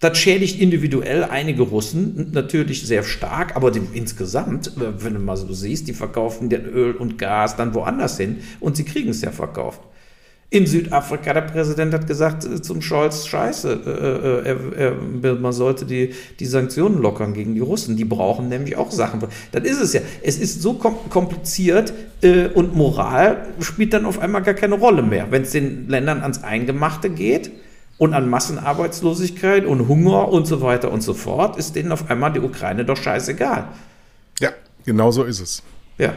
[0.00, 5.36] Das schädigt individuell einige Russen natürlich sehr stark, aber dem, insgesamt, äh, wenn du mal
[5.36, 9.22] so siehst, die verkaufen den Öl und Gas dann woanders hin und sie kriegen es
[9.22, 9.80] ja verkauft.
[10.48, 15.86] In Südafrika, der Präsident hat gesagt äh, zum Scholz, scheiße, äh, äh, äh, man sollte
[15.86, 17.96] die, die Sanktionen lockern gegen die Russen.
[17.96, 19.24] Die brauchen nämlich auch Sachen.
[19.50, 20.02] Dann ist es ja.
[20.22, 25.28] Es ist so kompliziert äh, und Moral spielt dann auf einmal gar keine Rolle mehr.
[25.30, 27.50] Wenn es den Ländern ans Eingemachte geht,
[27.98, 32.32] und an Massenarbeitslosigkeit und Hunger und so weiter und so fort, ist denen auf einmal
[32.32, 33.68] die Ukraine doch scheißegal.
[34.40, 34.50] Ja,
[34.84, 35.62] genau so ist es.
[35.98, 36.12] Ja.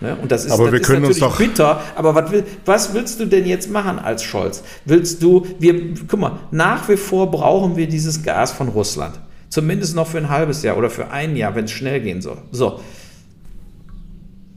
[0.00, 0.16] Ne?
[0.16, 1.80] Und das ist, aber das wir ist können natürlich uns doch bitter.
[1.94, 4.62] Aber was, will, was willst du denn jetzt machen als Scholz?
[4.84, 9.20] Willst du, wir, guck mal, nach wie vor brauchen wir dieses Gas von Russland.
[9.50, 12.38] Zumindest noch für ein halbes Jahr oder für ein Jahr, wenn es schnell gehen soll.
[12.52, 12.80] So.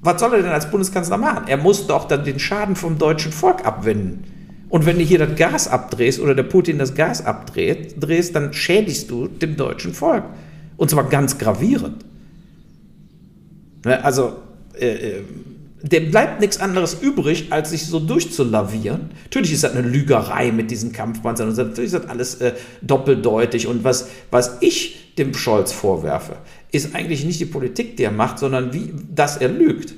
[0.02, 1.48] Was soll er denn als Bundeskanzler machen?
[1.48, 4.26] Er muss doch dann den Schaden vom deutschen Volk abwenden.
[4.74, 8.54] Und wenn du hier das Gas abdrehst oder der Putin das Gas abdreht, drehst, dann
[8.54, 10.24] schädigst du dem deutschen Volk.
[10.78, 12.04] Und zwar ganz gravierend.
[13.86, 14.34] Ne, also,
[14.74, 15.24] äh, äh,
[15.84, 19.12] dem bleibt nichts anderes übrig, als sich so durchzulavieren.
[19.26, 23.68] Natürlich ist das eine Lügerei mit diesen Kampfpanzern und natürlich ist das alles äh, doppeldeutig.
[23.68, 26.38] Und was, was ich dem Scholz vorwerfe,
[26.72, 29.94] ist eigentlich nicht die Politik, die er macht, sondern wie, dass er lügt.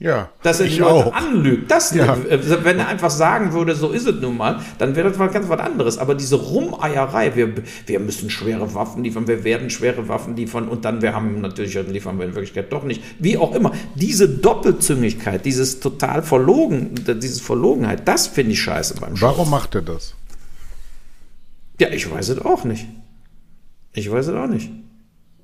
[0.00, 1.14] Ja, dass er die Leute auch.
[1.14, 1.70] anlügt.
[1.70, 2.14] Das, ja.
[2.28, 5.28] Äh, wenn er einfach sagen würde, so ist es nun mal, dann wäre das mal
[5.28, 5.98] ganz was anderes.
[5.98, 7.54] Aber diese Rumeierei, wir,
[7.86, 11.74] wir müssen schwere Waffen liefern, wir werden schwere Waffen liefern und dann wir haben natürlich
[11.74, 13.02] liefern wir in Wirklichkeit doch nicht.
[13.20, 13.72] Wie auch immer.
[13.94, 19.50] Diese Doppelzüngigkeit, dieses total Verlogen, dieses Verlogenheit, das finde ich scheiße beim Warum Schutz.
[19.50, 20.14] macht er das?
[21.80, 22.86] Ja, ich weiß es auch nicht.
[23.92, 24.70] Ich weiß es auch nicht.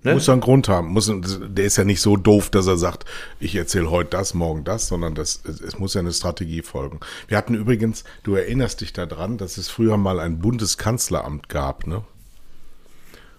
[0.03, 0.15] Ne?
[0.15, 0.89] Muss einen Grund haben.
[0.89, 3.05] Muss, der ist ja nicht so doof, dass er sagt,
[3.39, 7.01] ich erzähle heute das, morgen das, sondern das, es, es muss ja eine Strategie folgen.
[7.29, 12.03] Wir hatten übrigens, du erinnerst dich daran, dass es früher mal ein Bundeskanzleramt gab, ne?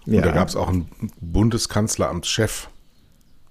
[0.06, 0.22] Und ja.
[0.22, 0.88] da gab es auch einen
[1.20, 2.68] Bundeskanzleramtschef.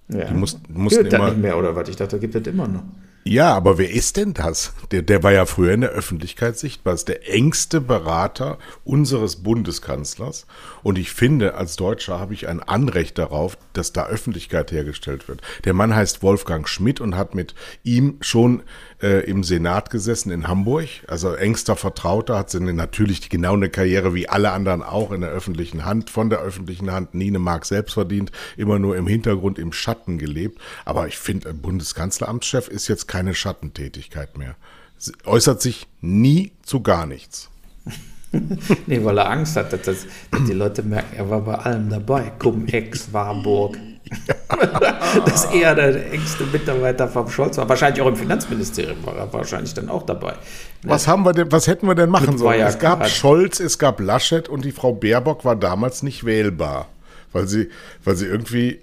[0.10, 0.26] Ja.
[0.26, 1.88] Die mussten, mussten Gilt immer, nicht mehr, oder was?
[1.88, 2.84] Ich dachte, da gibt es immer noch.
[3.23, 4.73] Ja, aber wer ist denn das?
[4.89, 6.95] Der, der war ja früher in der Öffentlichkeit sichtbar.
[6.95, 10.47] Ist der engste Berater unseres Bundeskanzlers.
[10.81, 15.41] Und ich finde, als Deutscher habe ich ein Anrecht darauf, dass da Öffentlichkeit hergestellt wird.
[15.65, 17.53] Der Mann heißt Wolfgang Schmidt und hat mit
[17.84, 18.63] ihm schon
[19.01, 20.87] äh, im Senat gesessen in Hamburg.
[21.07, 25.31] Also engster Vertrauter, hat sie natürlich genau eine Karriere wie alle anderen auch in der
[25.31, 29.59] öffentlichen Hand, von der öffentlichen Hand, nie eine Mark selbst verdient, immer nur im Hintergrund,
[29.59, 30.59] im Schatten gelebt.
[30.85, 34.55] Aber ich finde, ein Bundeskanzleramtschef ist jetzt keine Schattentätigkeit mehr.
[34.97, 37.49] Sie äußert sich nie zu gar nichts.
[38.87, 40.05] nee, weil er Angst hat, dass, dass,
[40.47, 42.31] die Leute merken, er war bei allem dabei.
[42.39, 43.77] Cum-Ex, Warburg.
[45.26, 47.67] Dass er der engste Mitarbeiter vom Scholz war.
[47.69, 50.34] Wahrscheinlich auch im Finanzministerium war er wahrscheinlich dann auch dabei.
[50.84, 52.62] Was haben wir denn, was hätten wir denn machen sollen?
[52.62, 56.88] Es gab Scholz, es gab Laschet und die Frau Baerbock war damals nicht wählbar,
[57.32, 57.69] weil sie,
[58.04, 58.80] weil sie irgendwie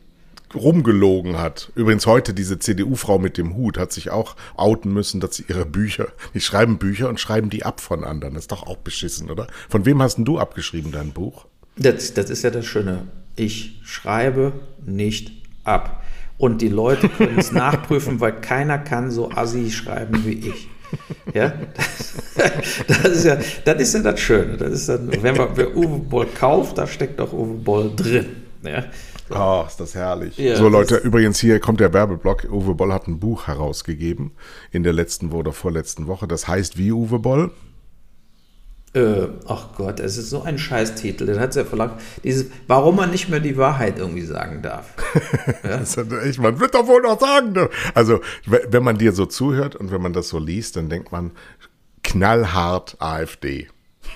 [0.55, 1.71] rumgelogen hat.
[1.75, 5.67] Übrigens heute diese CDU-Frau mit dem Hut hat sich auch outen müssen, dass sie ihre
[5.67, 8.35] Bücher, die schreiben Bücher und schreiben die ab von anderen.
[8.35, 9.47] Das ist doch auch beschissen, oder?
[9.69, 11.47] Von wem hast denn du abgeschrieben dein Buch?
[11.77, 13.07] Das, das ist ja das Schöne.
[13.38, 14.53] Ich schreibe
[14.85, 15.31] nicht
[15.64, 16.03] ab.
[16.38, 20.68] Und die Leute können es nachprüfen, weil keiner kann so assi schreiben wie ich.
[21.35, 22.14] Ja, das,
[22.87, 24.57] das, ist ja, das ist ja das Schöne.
[24.57, 28.27] Das ist dann, wenn man wer Uwe Boll kauft, da steckt auch Uwe Boll drin.
[28.62, 28.85] Ja.
[29.31, 30.38] Oh, ist das herrlich.
[30.38, 32.48] Ja, so Leute, übrigens hier kommt der Werbeblock.
[32.51, 34.33] Uwe Boll hat ein Buch herausgegeben
[34.72, 36.27] in der letzten oder vorletzten Woche.
[36.27, 37.51] Das heißt wie Uwe Boll?
[38.94, 41.27] Äh, ach Gott, es ist so ein Scheißtitel.
[41.27, 42.01] Den hat ja verlangt.
[42.24, 44.94] Dieses, warum man nicht mehr die Wahrheit irgendwie sagen darf.
[45.62, 47.53] Das ja echt, man wird doch wohl noch sagen.
[47.53, 47.68] ne?
[47.94, 51.33] Also, wenn man dir so zuhört und wenn man das so liest, dann denkt man
[52.03, 53.68] knallhart AfD.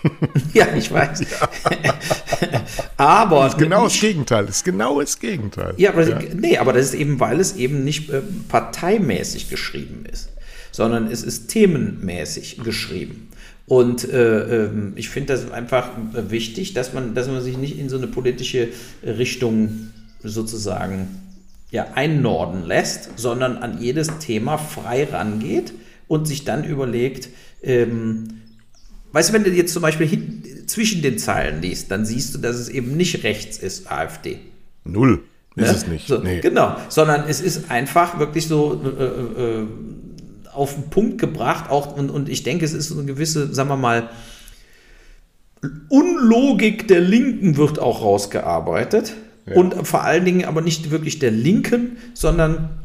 [0.54, 1.22] ja, ich weiß.
[2.96, 4.46] Aber Genau das Gegenteil.
[4.46, 5.74] Das ist genau das Gegenteil.
[5.76, 6.04] Ja, aber
[6.35, 10.32] nee, aber das ist eben, weil es eben nicht äh, parteimäßig geschrieben ist,
[10.72, 13.28] sondern es ist themenmäßig geschrieben.
[13.66, 17.78] Und äh, ähm, ich finde das einfach äh, wichtig, dass man, dass man sich nicht
[17.78, 18.68] in so eine politische
[19.04, 21.22] Richtung sozusagen
[21.70, 25.72] ja, einnorden lässt, sondern an jedes Thema frei rangeht
[26.08, 27.28] und sich dann überlegt,
[27.62, 28.28] ähm,
[29.12, 32.38] weißt du, wenn du jetzt zum Beispiel hin, zwischen den Zeilen liest, dann siehst du,
[32.38, 34.38] dass es eben nicht rechts ist, AfD.
[34.85, 35.22] Null
[35.54, 35.76] ist Ne?
[35.76, 36.06] es nicht.
[36.08, 36.40] So, nee.
[36.40, 39.66] Genau, sondern es ist einfach wirklich so äh, äh,
[40.54, 43.68] auf den Punkt gebracht, auch und, und ich denke, es ist so eine gewisse, sagen
[43.68, 44.10] wir mal,
[45.88, 49.14] Unlogik der Linken wird auch rausgearbeitet.
[49.46, 49.56] Ja.
[49.56, 52.80] Und vor allen Dingen aber nicht wirklich der Linken, sondern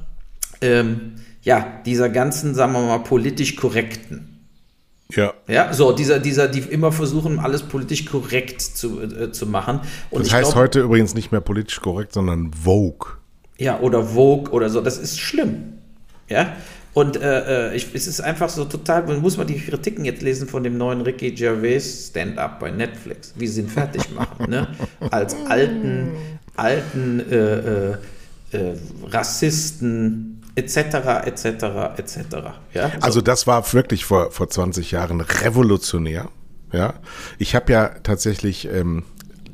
[0.62, 4.46] ähm, ja, dieser ganzen, sagen wir mal, politisch korrekten.
[5.12, 5.34] Ja.
[5.48, 9.80] Ja, so, dieser, dieser, die immer versuchen, alles politisch korrekt zu, äh, zu machen.
[10.10, 13.14] Und Das heißt glaub- heute übrigens nicht mehr politisch korrekt, sondern Vogue.
[13.58, 14.82] Ja, oder Vogue oder so.
[14.82, 15.74] Das ist schlimm.
[16.28, 16.54] Ja.
[16.98, 20.24] Und äh, äh, ich, es ist einfach so total, man muss mal die Kritiken jetzt
[20.24, 24.68] lesen von dem neuen Ricky Gervais Stand-up bei Netflix, wie sie ihn fertig machen, ne?
[25.12, 26.14] Als alten,
[26.56, 27.98] alten äh, äh,
[28.52, 28.78] äh,
[29.12, 30.78] Rassisten etc.
[31.26, 31.46] etc.
[31.98, 32.18] etc.
[33.02, 36.30] Also das war wirklich vor, vor 20 Jahren revolutionär.
[36.74, 36.96] Ja,
[37.38, 39.04] ich habe ja tatsächlich ähm,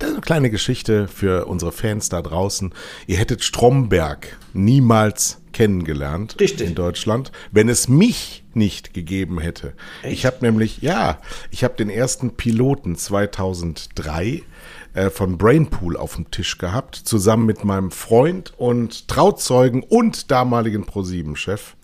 [0.04, 2.74] eine kleine Geschichte für unsere Fans da draußen.
[3.08, 6.68] Ihr hättet Stromberg niemals kennengelernt Richtig.
[6.68, 9.74] in Deutschland, wenn es mich nicht gegeben hätte.
[10.04, 11.20] Ich habe nämlich, ja,
[11.52, 14.44] ich habe den ersten Piloten 2003
[14.94, 20.86] äh, von Brainpool auf dem Tisch gehabt, zusammen mit meinem Freund und Trauzeugen und damaligen
[20.86, 21.76] ProSieben-Chef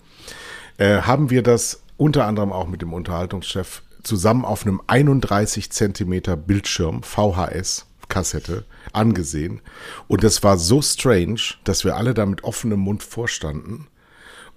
[0.78, 6.36] äh, haben wir das unter anderem auch mit dem Unterhaltungschef zusammen auf einem 31 Zentimeter
[6.36, 9.62] Bildschirm VHS Kassette angesehen.
[10.06, 13.86] Und das war so strange, dass wir alle da mit offenem Mund vorstanden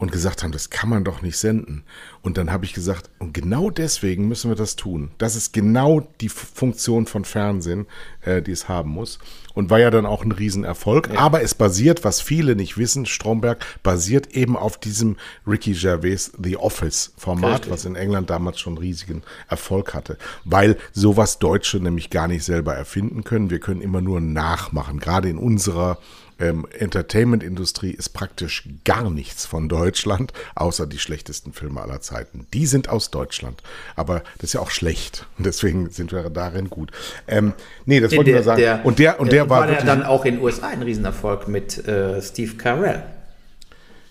[0.03, 1.83] und gesagt haben, das kann man doch nicht senden.
[2.21, 5.11] Und dann habe ich gesagt, und genau deswegen müssen wir das tun.
[5.17, 7.87] Das ist genau die Funktion von Fernsehen,
[8.21, 9.17] äh, die es haben muss.
[9.53, 11.09] Und war ja dann auch ein Riesenerfolg.
[11.15, 15.15] Aber es basiert, was viele nicht wissen, Stromberg basiert eben auf diesem
[15.47, 20.17] Ricky Gervais The Office Format, was in England damals schon riesigen Erfolg hatte.
[20.43, 23.49] Weil sowas Deutsche nämlich gar nicht selber erfinden können.
[23.49, 24.99] Wir können immer nur nachmachen.
[24.99, 25.97] Gerade in unserer
[26.39, 32.47] ähm, Entertainment-Industrie ist praktisch gar nichts von Deutschland, außer die schlechtesten Filme aller Zeiten.
[32.53, 33.61] Die sind aus Deutschland.
[33.95, 35.25] Aber das ist ja auch schlecht.
[35.37, 36.91] Und deswegen sind wir darin gut.
[37.27, 37.53] Ähm,
[37.85, 38.81] nee, das wollte ich nur sagen.
[38.83, 41.87] und der, und der, war, ja wirklich, dann auch in den USA ein Riesenerfolg mit
[41.87, 43.03] äh, Steve Carell.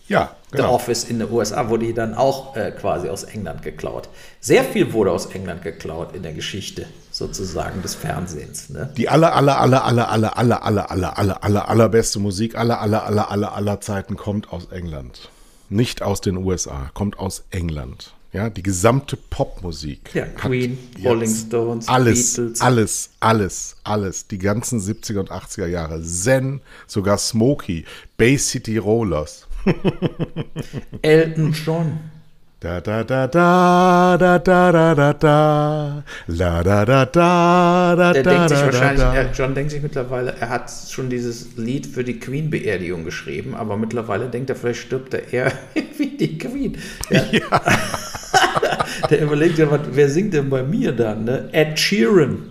[0.08, 0.74] ja, The genau.
[0.74, 4.10] Office in den USA wurde dann auch äh, quasi aus England geklaut.
[4.40, 6.86] Sehr viel wurde aus England geklaut in der Geschichte
[7.22, 8.68] sozusagen des Fernsehens.
[8.70, 8.92] Ne?
[8.96, 13.04] Die aller, aller, aller, aller, aller, aller, aller, aller, aller, aller, allerbeste Musik aller, aller,
[13.04, 15.30] aller, aller, aller Zeiten kommt aus England.
[15.68, 18.12] Nicht aus den USA, kommt aus England.
[18.32, 20.14] Ja, die gesamte Popmusik.
[20.14, 22.60] Ja, Queen, Rolling Stones, alles, Beatles.
[22.60, 24.26] alles, alles, alles.
[24.26, 26.02] Die ganzen 70er und 80er Jahre.
[26.02, 27.84] Zen, sogar Smokey,
[28.16, 29.46] Bay City Rollers.
[31.02, 32.00] Elton John.
[32.62, 38.22] Da da da da da da da da da la da da da da Der
[38.22, 41.56] da denkt sich da wahrscheinlich, da er, John denkt sich mittlerweile, er hat schon dieses
[41.56, 45.52] Lied für die Queen-Beerdigung geschrieben, aber mittlerweile denkt er, vielleicht stirbt er eher
[45.98, 46.78] wie die Queen.
[47.10, 47.42] Ja.
[49.10, 51.24] Der überlegt ja, wer singt denn bei mir dann?
[51.24, 51.48] Ne?
[51.50, 52.44] Ed Sheeran.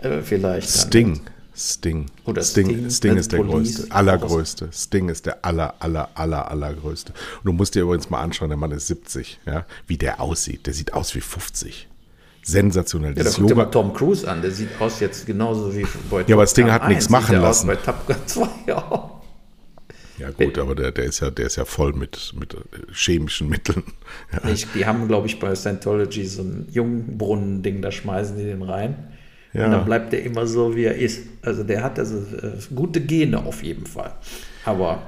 [0.00, 0.92] Äh, vielleicht.
[0.92, 1.20] Dann.
[1.56, 2.06] Sting.
[2.06, 2.06] Sting.
[2.26, 3.76] Oder Sting, Sting, Sting mit ist der Police.
[3.76, 4.68] größte, allergrößte.
[4.72, 7.12] Sting ist der aller, aller, aller, allergrößte.
[7.38, 10.66] Und du musst dir übrigens mal anschauen, der Mann ist 70, ja, wie der aussieht.
[10.66, 11.88] Der sieht aus wie 50.
[12.42, 13.12] Sensationell.
[13.12, 15.86] Ja, da Dieses guck dir mal Tom Cruise an, der sieht aus jetzt genauso wie
[16.10, 17.66] bei Ja, aber Top Sting Gun hat 1, nichts machen lassen.
[17.66, 19.10] Bei Top Gun 2, ja.
[20.18, 22.58] ja gut, aber der, der ist ja, der ist ja voll mit, mit äh,
[22.92, 23.82] chemischen Mitteln.
[24.30, 24.50] Ja.
[24.50, 29.15] Ich, die haben, glaube ich, bei Scientology so ein Jungbrunnen-Ding, da schmeißen die den rein.
[29.56, 29.66] Ja.
[29.66, 31.22] Und dann bleibt der immer so, wie er ist.
[31.42, 34.12] Also der hat also äh, gute Gene auf jeden Fall.
[34.64, 35.00] Aber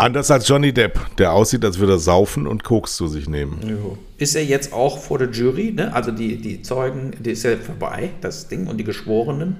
[0.00, 3.58] Anders als Johnny Depp, der aussieht, als würde er saufen und Koks zu sich nehmen.
[3.68, 3.98] jo.
[4.16, 5.92] ist er jetzt auch vor der Jury, ne?
[5.92, 9.56] also die, die Zeugen, die ist ja vorbei, das Ding, und die Geschworenen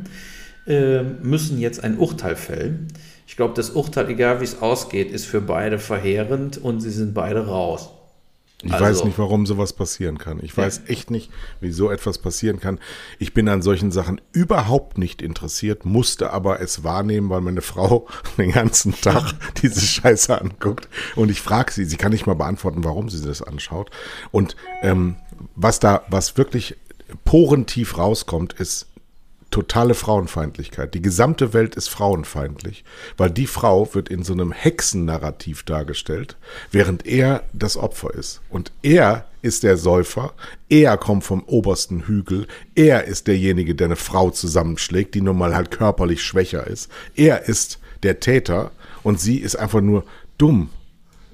[0.69, 2.87] äh, müssen jetzt ein Urteil fällen.
[3.27, 7.15] Ich glaube, das Urteil, egal wie es ausgeht, ist für beide verheerend und sie sind
[7.15, 7.91] beide raus.
[8.63, 10.41] Ich Also- weiß nicht, warum sowas passieren kann.
[10.43, 12.81] Ich weiß echt nicht, wie so etwas passieren kann.
[13.21, 18.09] Ich bin an solchen Sachen überhaupt nicht interessiert, musste aber es wahrnehmen, weil meine Frau
[18.37, 20.89] den ganzen Tag diese Scheiße anguckt.
[21.15, 23.91] Und ich frage sie, sie kann nicht mal beantworten, warum sie das anschaut.
[24.33, 25.15] Und ähm,
[25.55, 26.77] was da, was wirklich
[27.25, 28.87] porentief rauskommt, ist
[29.51, 30.95] totale Frauenfeindlichkeit.
[30.95, 32.85] Die gesamte Welt ist frauenfeindlich,
[33.17, 36.37] weil die Frau wird in so einem Hexennarrativ dargestellt,
[36.71, 38.41] während er das Opfer ist.
[38.51, 40.33] Und er ist der Säufer,
[40.69, 45.55] er kommt vom obersten Hügel, er ist derjenige, der eine Frau zusammenschlägt, die nun mal
[45.55, 46.91] halt körperlich schwächer ist.
[47.15, 48.71] Er ist der Täter
[49.03, 50.05] und sie ist einfach nur
[50.37, 50.71] dumm.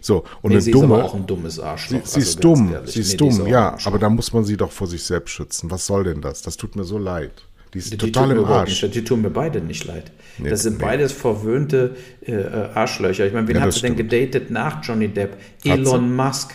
[0.01, 2.05] So, und Nee, eine sie dumme, ist aber auch ein dummes Arschloch.
[2.05, 2.93] Sie, sie also ist dumm, ehrlich.
[2.93, 5.31] sie ist Nee, dumm, ein ja, aber da muss man sie doch vor sich selbst
[5.31, 5.71] schützen.
[5.71, 6.43] Was soll denn das?
[6.43, 7.33] Das tut mir so leid.
[7.75, 8.83] Die ist Die total im Arsch.
[8.83, 10.13] Nicht, die tun mir beide nicht leid.
[10.39, 10.85] Nee, das sind nee.
[10.85, 13.27] beides verwöhnte äh, äh, Arschlöcher.
[13.27, 15.33] Ich meine, wen Ja, hat das sie denn gedatet nach Johnny Depp?
[15.69, 16.55] Hat Elon Musk.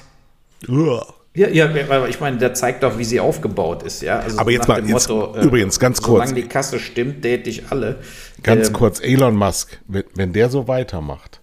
[0.67, 1.05] Uah.
[1.35, 4.19] Ja, ja, aber ich meine, der zeigt doch, wie sie aufgebaut ist, ja.
[4.19, 6.27] Also Aber jetzt mal- jetzt Motto, äh, übrigens ganz kurz.
[6.29, 7.97] Solange die Kasse stimmt, date ich alle.
[8.41, 11.39] Ganz Ähm, kurz, Elon Musk, wenn, wenn der so weitermacht,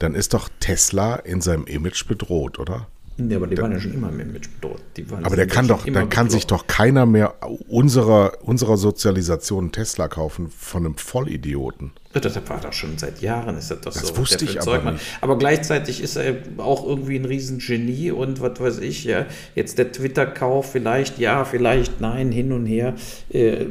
[0.00, 2.88] dann ist doch Tesla in seinem Image bedroht, oder?
[3.20, 4.80] Nee, aber die waren ja schon immer mit bedroht.
[4.96, 7.34] Die waren Aber der kann doch, dann kann sich doch keiner mehr
[7.66, 11.90] unserer, unserer Sozialisation Tesla kaufen von einem Vollidioten.
[12.14, 14.16] Das war doch schon seit Jahren, ist das doch Das so.
[14.16, 14.94] wusste ich aber Zeugmann.
[14.94, 15.04] nicht.
[15.20, 19.26] Aber gleichzeitig ist er auch irgendwie ein Riesengenie und was weiß ich, ja.
[19.54, 22.94] Jetzt der Twitter-Kauf, vielleicht ja, vielleicht nein, hin und her.
[23.30, 23.66] Äh,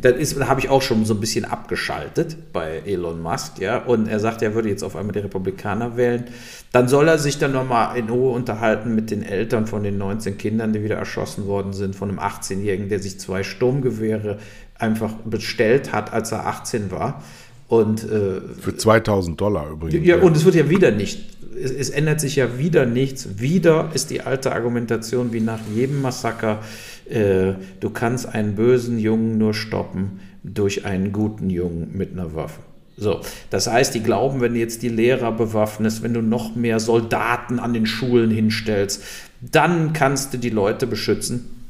[0.00, 3.78] Das ist, da habe ich auch schon so ein bisschen abgeschaltet bei Elon Musk, ja.
[3.78, 6.24] Und er sagt, er würde jetzt auf einmal die Republikaner wählen.
[6.72, 10.38] Dann soll er sich dann nochmal in Ruhe unterhalten mit den Eltern von den 19
[10.38, 14.38] Kindern, die wieder erschossen worden sind, von einem 18-Jährigen, der sich zwei Sturmgewehre
[14.78, 17.22] einfach bestellt hat, als er 18 war.
[17.70, 20.04] Und äh, Für 2000 Dollar übrigens.
[20.04, 21.20] ja, und es wird ja wieder nicht.
[21.56, 23.38] Es, es ändert sich ja wieder nichts.
[23.38, 26.64] Wieder ist die alte Argumentation wie nach jedem Massaker.
[27.08, 32.60] Äh, du kannst einen bösen Jungen nur stoppen durch einen guten Jungen mit einer Waffe.
[32.96, 36.80] So, das heißt, die glauben, wenn du jetzt die Lehrer bewaffnest, wenn du noch mehr
[36.80, 39.04] Soldaten an den Schulen hinstellst,
[39.40, 41.68] dann kannst du die Leute beschützen.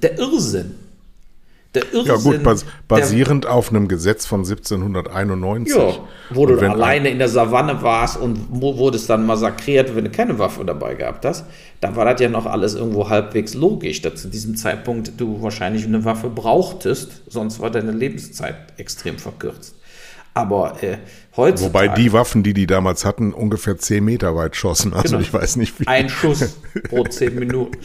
[0.00, 0.70] Der Irrsinn.
[1.74, 2.04] Der Irrsinn.
[2.06, 5.76] Ja gut, bas der- basierend auf einem Gesetz von 1791.
[5.76, 5.94] ja,
[6.30, 10.38] wo du alleine in der Savanne warst und wo wurdest dann massakriert, wenn du keine
[10.38, 11.44] Waffe dabei gehabt hast,
[11.80, 15.84] da war das ja noch alles irgendwo halbwegs logisch, dass zu diesem Zeitpunkt du wahrscheinlich
[15.84, 19.74] eine Waffe brauchtest, sonst war deine Lebenszeit extrem verkürzt.
[20.36, 20.98] Aber äh,
[21.36, 21.72] heutzutage...
[21.74, 24.92] Wobei die Waffen, die die damals hatten, ungefähr 10 Meter weit schossen.
[24.92, 25.20] Also Genau.
[25.20, 25.86] ich weiß nicht wie.
[25.86, 26.56] Ein Schuss
[26.88, 27.78] pro zehn Minuten.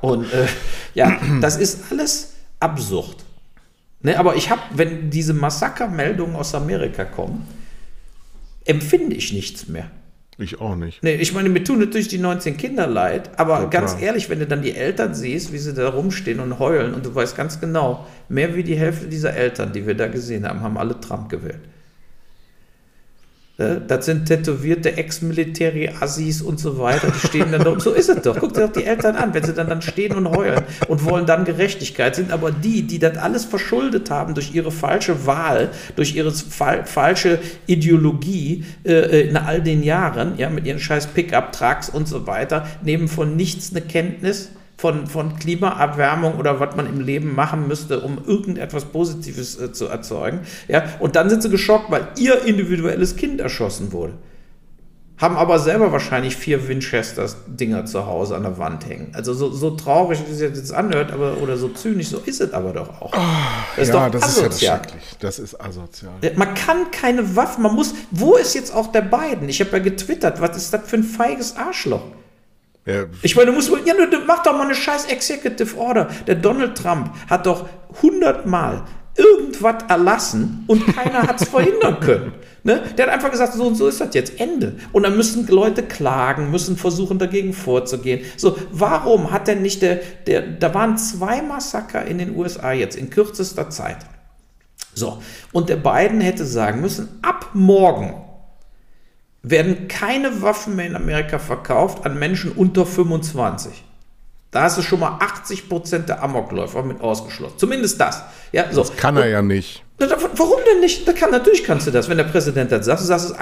[0.00, 0.46] Und äh,
[0.94, 3.24] ja, das ist alles absurd.
[4.02, 7.46] Ne, aber ich habe, wenn diese Massakermeldungen aus Amerika kommen,
[8.64, 9.90] empfinde ich nichts mehr.
[10.38, 11.02] Ich auch nicht.
[11.02, 14.04] Nee, ich meine, mir tun natürlich die 19 Kinder leid, aber Ja, ganz klar.
[14.04, 17.14] ehrlich, wenn du dann die Eltern siehst, wie sie da rumstehen und heulen und du
[17.14, 20.78] weißt ganz genau, mehr wie die Hälfte dieser Eltern, die wir da gesehen haben, haben
[20.78, 21.60] alle Trump gewählt.
[23.60, 27.08] Äh, Das sind tätowierte Ex-Military-Assis und so weiter.
[27.14, 27.78] Die stehen dann da.
[27.78, 28.36] So ist es doch.
[28.38, 31.26] Guck dir doch die Eltern an, wenn sie dann, dann stehen und heulen und wollen
[31.26, 36.14] dann Gerechtigkeit, sind aber die, die das alles verschuldet haben durch ihre falsche Wahl, durch
[36.16, 42.08] ihre fal falsche Ideologie äh, in all den Jahren, ja, mit ihren scheiß Pickup-Trucks und
[42.08, 47.34] so weiter, nehmen von nichts eine Kenntnis von, von Klimaerwärmung oder was man im Leben
[47.34, 50.40] machen müsste, um irgendetwas Positives äh, zu erzeugen.
[50.68, 50.84] Ja?
[51.00, 54.14] Und dann sind sie geschockt, weil ihr individuelles Kind erschossen wurde.
[55.18, 59.10] Haben aber selber wahrscheinlich vier Winchesters-Dinger zu Hause an der Wand hängen.
[59.12, 62.54] Also so, so traurig, wie es jetzt anhört, aber, oder so zynisch, so ist es
[62.54, 63.12] aber doch auch.
[63.76, 64.78] das ist ja, doch das ist ja das asozial.
[64.78, 65.02] schrecklich.
[65.20, 66.12] Das ist asozial.
[66.36, 69.46] Man kann keine Waffen, man muss, wo ist jetzt auch der Biden?
[69.50, 72.00] Ich habe ja getwittert, was ist das für ein feiges Arschloch?
[72.86, 73.94] Ja, Ich meine, du musst, ja,
[74.26, 76.08] mach doch mal eine scheiß Executive Order.
[76.26, 77.68] Der Donald Trump hat doch
[78.02, 78.84] hundertmal
[79.16, 82.32] irgendwas erlassen und keiner hat es verhindern können.
[82.62, 82.82] Ne?
[82.96, 84.76] Der hat einfach gesagt, so und so ist das jetzt, Ende.
[84.92, 88.24] Und dann müssen Leute klagen, müssen versuchen, dagegen vorzugehen.
[88.36, 92.96] So, warum hat denn nicht der, der, da waren zwei Massaker in den USA jetzt
[92.96, 93.98] in kürzester Zeit.
[94.94, 95.22] So,
[95.52, 98.14] und der Biden hätte sagen müssen, ab morgen
[99.42, 103.84] werden keine Waffen mehr in Amerika verkauft an Menschen unter 25.
[104.50, 107.54] Da hast du schon mal 80 Prozent der Amokläufer mit ausgeschlossen.
[107.56, 108.22] Zumindest das.
[108.52, 108.80] Ja, so.
[108.80, 109.84] Das kann er ja nicht.
[109.98, 111.06] Warum denn nicht?
[111.06, 113.00] Da kann, natürlich kannst du das, wenn der Präsident das sagt.
[113.00, 113.34] Du sagst,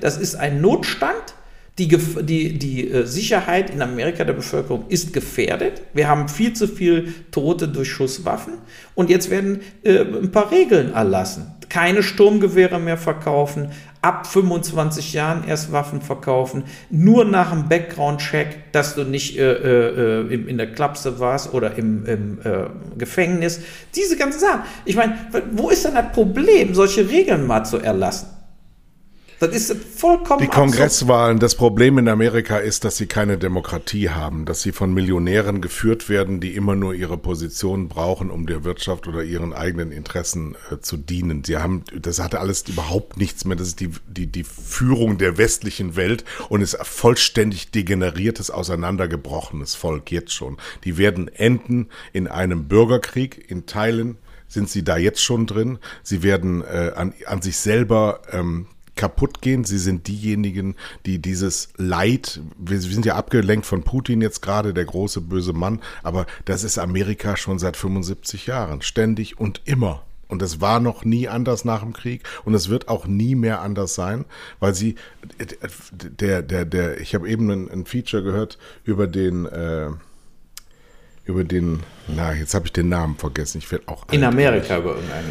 [0.00, 1.34] das ist ein Notstand.
[1.76, 5.82] Die, die, die äh, Sicherheit in Amerika der Bevölkerung ist gefährdet.
[5.92, 8.58] Wir haben viel zu viel Tote durch Schusswaffen.
[8.94, 11.52] Und jetzt werden äh, ein paar Regeln erlassen.
[11.68, 13.72] Keine Sturmgewehre mehr verkaufen,
[14.04, 20.32] ab 25 Jahren erst Waffen verkaufen, nur nach einem Background-Check, dass du nicht äh, äh,
[20.32, 22.66] in, in, der Klapse warst oder im, im äh,
[22.98, 23.60] Gefängnis.
[23.96, 24.60] Diese ganzen Sachen.
[24.84, 25.16] Ich meine,
[25.52, 28.28] wo ist denn das Problem, solche Regeln mal zu erlassen?
[29.40, 34.44] Das ist vollkommen Die Kongresswahlen, das Problem in Amerika ist, dass sie keine Demokratie haben,
[34.44, 39.06] dass sie von Millionären geführt werden, die immer nur ihre Position brauchen, um der Wirtschaft
[39.08, 41.44] oder ihren eigenen Interessen äh, zu dienen.
[41.44, 43.56] Sie haben, das hatte alles überhaupt nichts mehr.
[43.56, 50.10] Das ist die, die, die Führung der westlichen Welt und ist vollständig degeneriertes, auseinandergebrochenes Volk
[50.10, 50.58] jetzt schon.
[50.84, 54.16] Die werden enden in einem Bürgerkrieg in Teilen
[54.46, 55.78] sind sie da jetzt schon drin.
[56.02, 58.66] Sie werden äh, an, an sich selber ähm,
[58.96, 59.64] kaputt gehen.
[59.64, 60.76] Sie sind diejenigen,
[61.06, 65.80] die dieses Leid, wir sind ja abgelenkt von Putin jetzt gerade, der große böse Mann,
[66.02, 70.02] aber das ist Amerika schon seit 75 Jahren, ständig und immer.
[70.26, 73.60] Und es war noch nie anders nach dem Krieg und es wird auch nie mehr
[73.60, 74.24] anders sein,
[74.58, 74.96] weil sie,
[75.92, 79.90] der, der, der, ich habe eben ein, ein, Feature gehört über den, äh,
[81.24, 83.58] über den, na, jetzt habe ich den Namen vergessen.
[83.58, 84.08] Ich werde auch.
[84.10, 85.30] In Amerika über irgendeinen.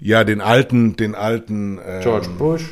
[0.00, 1.78] Ja, den alten, den alten.
[1.84, 2.70] Ähm, George Bush.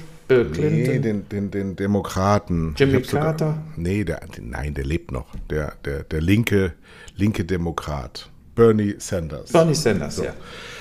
[0.53, 0.83] Clinton.
[0.83, 2.74] Nee, den, den, den Demokraten.
[2.76, 3.47] Jimmy Carter?
[3.49, 5.26] Sogar, nee, der, nein, der lebt noch.
[5.51, 6.72] Der, der, der linke,
[7.16, 8.30] linke Demokrat.
[8.55, 9.53] Bernie Sanders.
[9.53, 10.24] Bernie Sanders, so.
[10.24, 10.35] ja.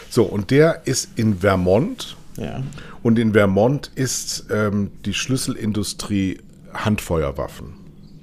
[0.09, 2.17] So, und der ist in Vermont.
[2.37, 2.63] Ja.
[3.03, 6.39] Und in Vermont ist ähm, die Schlüsselindustrie
[6.73, 7.73] Handfeuerwaffen.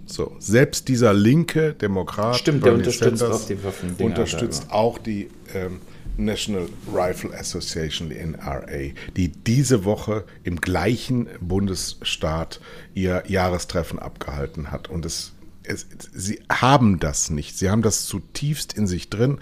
[0.07, 3.97] So, selbst dieser linke Demokrat, Stimmt, Bernie der unterstützt Sanders, auch die Waffen.
[3.99, 5.81] Unterstützt auch die ähm,
[6.19, 12.61] National Rifle Association, die NRA, die diese Woche im gleichen Bundesstaat
[12.95, 14.89] ihr Jahrestreffen abgehalten hat.
[14.89, 17.57] Und es, es, sie haben das nicht.
[17.57, 19.39] Sie haben das zutiefst in sich drin.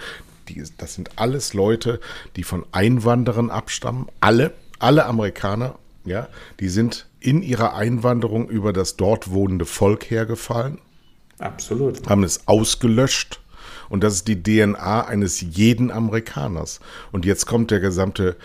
[0.48, 1.98] Die, das sind alles Leute,
[2.36, 4.06] die von Einwanderern abstammen.
[4.20, 6.28] Alle, alle Amerikaner, ja,
[6.60, 10.78] die sind in ihrer Einwanderung über das dort wohnende Volk hergefallen.
[11.38, 12.08] Absolut.
[12.08, 13.40] Haben es ausgelöscht
[13.89, 16.80] und das ist die DNA eines jeden Amerikaners.
[17.12, 18.37] Und jetzt kommt der gesamte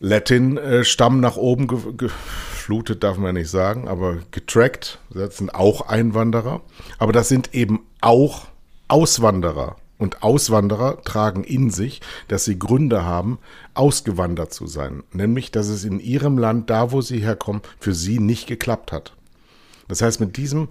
[0.00, 1.66] Latin-Stamm nach oben
[1.96, 4.98] geflutet, darf man ja nicht sagen, aber getrackt.
[5.10, 6.60] Das sind auch Einwanderer.
[6.98, 8.46] Aber das sind eben auch
[8.88, 9.76] Auswanderer.
[9.96, 13.38] Und Auswanderer tragen in sich, dass sie Gründe haben,
[13.74, 15.04] ausgewandert zu sein.
[15.12, 19.14] Nämlich, dass es in ihrem Land, da wo sie herkommen, für sie nicht geklappt hat.
[19.88, 20.68] Das heißt, mit diesem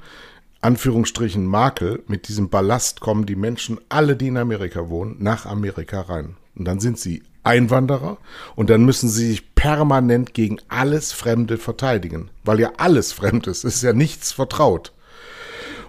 [0.63, 6.01] Anführungsstrichen Makel, mit diesem Ballast kommen die Menschen, alle, die in Amerika wohnen, nach Amerika
[6.01, 6.35] rein.
[6.55, 8.17] Und dann sind sie Einwanderer
[8.55, 13.65] und dann müssen sie sich permanent gegen alles Fremde verteidigen, weil ja alles fremd ist,
[13.65, 14.93] es ist ja nichts vertraut.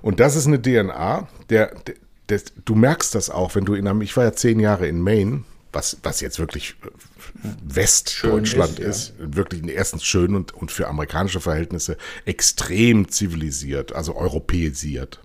[0.02, 1.94] Und das ist eine DNA, der, der,
[2.28, 5.44] der, du merkst das auch, wenn du in, ich war ja zehn Jahre in Maine,
[5.74, 9.36] was, was jetzt wirklich äh, Westdeutschland ist, ist ja.
[9.36, 15.20] wirklich erstens schön und, und für amerikanische Verhältnisse extrem zivilisiert, also europäisiert.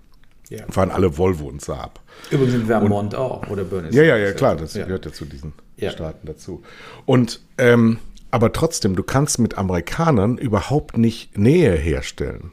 [0.48, 0.66] Ja.
[0.68, 2.00] Fahren alle Volvo und Saab.
[2.30, 3.96] Übrigens in Vermont und, auch, oder Bernese.
[3.96, 4.84] Ja, ja, ja, klar, das ja.
[4.84, 5.92] gehört ja zu diesen ja.
[5.92, 6.62] Staaten dazu.
[7.06, 7.98] Und, ähm,
[8.32, 12.52] aber trotzdem, du kannst mit Amerikanern überhaupt nicht Nähe herstellen.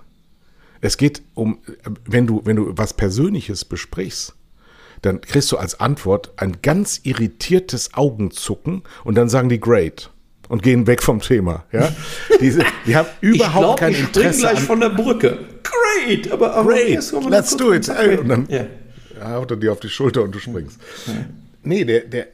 [0.80, 1.60] Es geht um,
[2.06, 4.36] wenn du, wenn du was Persönliches besprichst,
[5.02, 10.12] dann kriegst du als Antwort ein ganz irritiertes Augenzucken und dann sagen die great
[10.50, 11.66] und gehen weg vom Thema.
[11.72, 11.94] Ja?
[12.42, 14.40] Diese, die haben überhaupt glaub, kein ich Interesse.
[14.40, 15.40] gleich von der Brücke.
[15.64, 17.90] Great, aber, aber great, let's do it.
[17.90, 18.66] Und dann ja.
[19.24, 20.80] haut er dir auf die Schulter und du springst.
[21.08, 21.14] Ja.
[21.64, 22.28] Nee, der, der,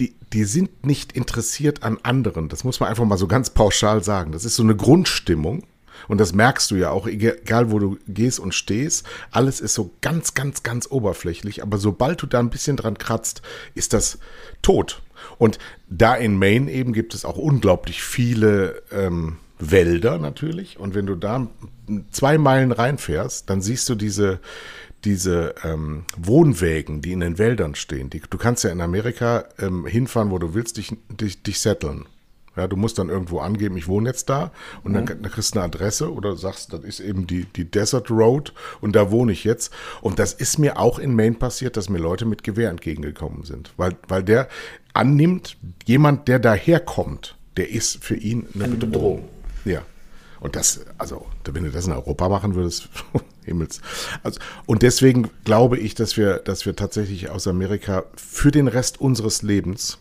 [0.00, 2.48] die, die sind nicht interessiert an anderen.
[2.48, 4.32] Das muss man einfach mal so ganz pauschal sagen.
[4.32, 5.64] Das ist so eine Grundstimmung.
[6.08, 9.06] Und das merkst du ja auch, egal wo du gehst und stehst.
[9.30, 11.62] Alles ist so ganz, ganz, ganz oberflächlich.
[11.62, 13.42] Aber sobald du da ein bisschen dran kratzt,
[13.74, 14.18] ist das
[14.62, 15.02] tot.
[15.38, 20.78] Und da in Maine eben gibt es auch unglaublich viele ähm, Wälder natürlich.
[20.78, 21.46] Und wenn du da
[22.10, 24.40] zwei Meilen reinfährst, dann siehst du diese,
[25.04, 28.10] diese ähm, Wohnwägen, die in den Wäldern stehen.
[28.10, 32.06] Die, du kannst ja in Amerika ähm, hinfahren, wo du willst, dich, dich, dich setteln.
[32.56, 34.50] Ja, du musst dann irgendwo angeben, ich wohne jetzt da
[34.84, 38.10] und dann, dann kriegst du eine Adresse oder sagst, das ist eben die, die Desert
[38.10, 39.72] Road und da wohne ich jetzt.
[40.02, 43.72] Und das ist mir auch in Maine passiert, dass mir Leute mit Gewehr entgegengekommen sind.
[43.76, 44.48] Weil, weil der
[44.92, 49.22] annimmt, jemand, der daherkommt, der ist für ihn eine, eine Bedrohung.
[49.22, 49.28] Bedrohung.
[49.64, 49.82] Ja.
[50.40, 52.88] Und das, also, wenn du das in Europa machen würdest,
[53.44, 53.80] Himmels.
[54.22, 59.00] Also, und deswegen glaube ich, dass wir, dass wir tatsächlich aus Amerika für den Rest
[59.00, 59.98] unseres Lebens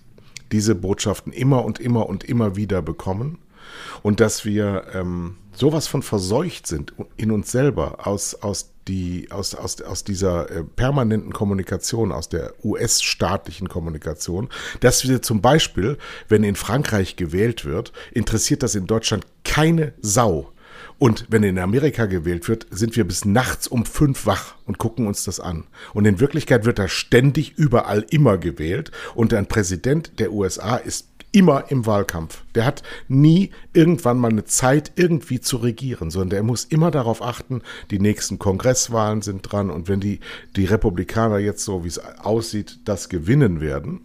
[0.51, 3.37] diese Botschaften immer und immer und immer wieder bekommen
[4.03, 9.55] und dass wir ähm, sowas von verseucht sind in uns selber aus, aus, die, aus,
[9.55, 14.49] aus, aus dieser äh, permanenten Kommunikation, aus der US-staatlichen Kommunikation,
[14.79, 15.97] dass wir zum Beispiel,
[16.27, 20.51] wenn in Frankreich gewählt wird, interessiert das in Deutschland keine Sau.
[21.01, 25.07] Und wenn in Amerika gewählt wird, sind wir bis nachts um fünf wach und gucken
[25.07, 25.63] uns das an.
[25.95, 28.91] Und in Wirklichkeit wird da ständig überall immer gewählt.
[29.15, 32.43] Und ein Präsident der USA ist immer im Wahlkampf.
[32.53, 37.23] Der hat nie irgendwann mal eine Zeit, irgendwie zu regieren, sondern der muss immer darauf
[37.23, 40.19] achten, die nächsten Kongresswahlen sind dran und wenn die,
[40.55, 44.01] die Republikaner jetzt so, wie es aussieht, das gewinnen werden,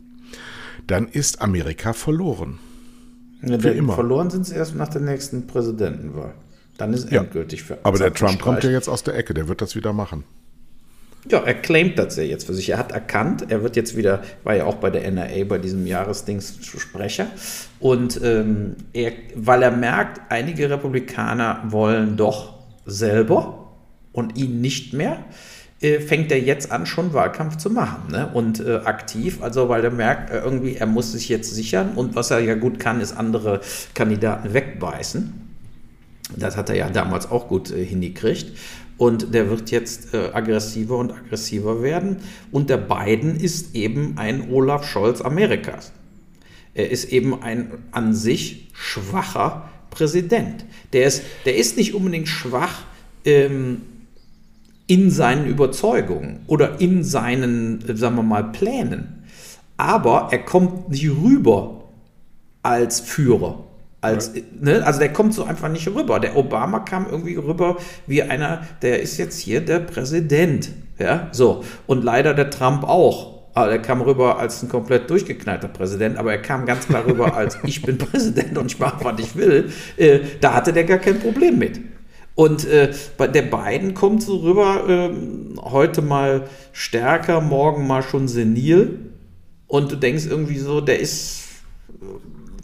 [0.87, 2.59] dann ist Amerika verloren.
[3.43, 3.93] Ja, Für immer.
[3.93, 6.33] Verloren sind sie erst nach der nächsten Präsidentenwahl.
[6.79, 9.35] Dann ist es ja, endgültig für Aber der Trump kommt ja jetzt aus der Ecke,
[9.35, 10.25] der wird das wieder machen.
[11.29, 12.71] Ja, er claimt das ja jetzt für sich.
[12.71, 15.87] Er hat erkannt, er wird jetzt wieder, war ja auch bei der NRA bei diesem
[15.87, 17.27] Jahresdings Sprecher.
[17.81, 22.55] Und ähm, er, weil er merkt, einige Republikaner wollen doch
[22.85, 23.73] selber
[24.13, 25.25] und ihn nicht mehr,
[25.81, 28.13] äh, fängt er jetzt an, schon Wahlkampf zu machen.
[28.13, 28.31] Ne?
[28.33, 31.95] Und äh, aktiv, also weil er merkt, äh, irgendwie, er muss sich jetzt sichern.
[31.97, 33.61] Und was er ja gut kann, ist andere
[33.95, 35.46] Kandidaten wegbeißen.
[36.35, 38.53] Das hat er ja damals auch gut äh, hingekriegt.
[38.99, 42.19] Und der wird jetzt äh, aggressiver und aggressiver werden.
[42.51, 45.93] Und der Biden ist eben ein Olaf Scholz Amerikas.
[46.75, 50.65] Er ist eben ein an sich schwacher Präsident.
[50.93, 52.85] Der ist, der ist nicht unbedingt schwach
[53.25, 53.83] ähm,
[54.87, 59.25] in seinen Überzeugungen oder in seinen, äh, sagen wir mal, Plänen.
[59.77, 61.85] Aber er kommt nicht rüber
[62.63, 63.66] als Führer.
[64.01, 66.21] Als, ne, also der kommt so einfach nicht rüber.
[66.21, 67.77] Der Obama kam irgendwie rüber
[68.07, 70.71] wie einer, der ist jetzt hier der Präsident.
[70.99, 71.65] Ja, so.
[71.87, 73.37] Und leider der Trump auch.
[73.55, 77.35] Aber er kam rüber als ein komplett durchgeknallter Präsident, aber er kam ganz klar rüber
[77.35, 79.71] als ich bin Präsident und ich mache, was ich will.
[79.97, 81.81] Äh, da hatte der gar kein Problem mit.
[82.35, 85.11] Und äh, der beiden kommt so rüber, äh,
[85.63, 86.43] heute mal
[86.73, 88.99] stärker, morgen mal schon senil.
[89.67, 91.45] Und du denkst irgendwie so, der ist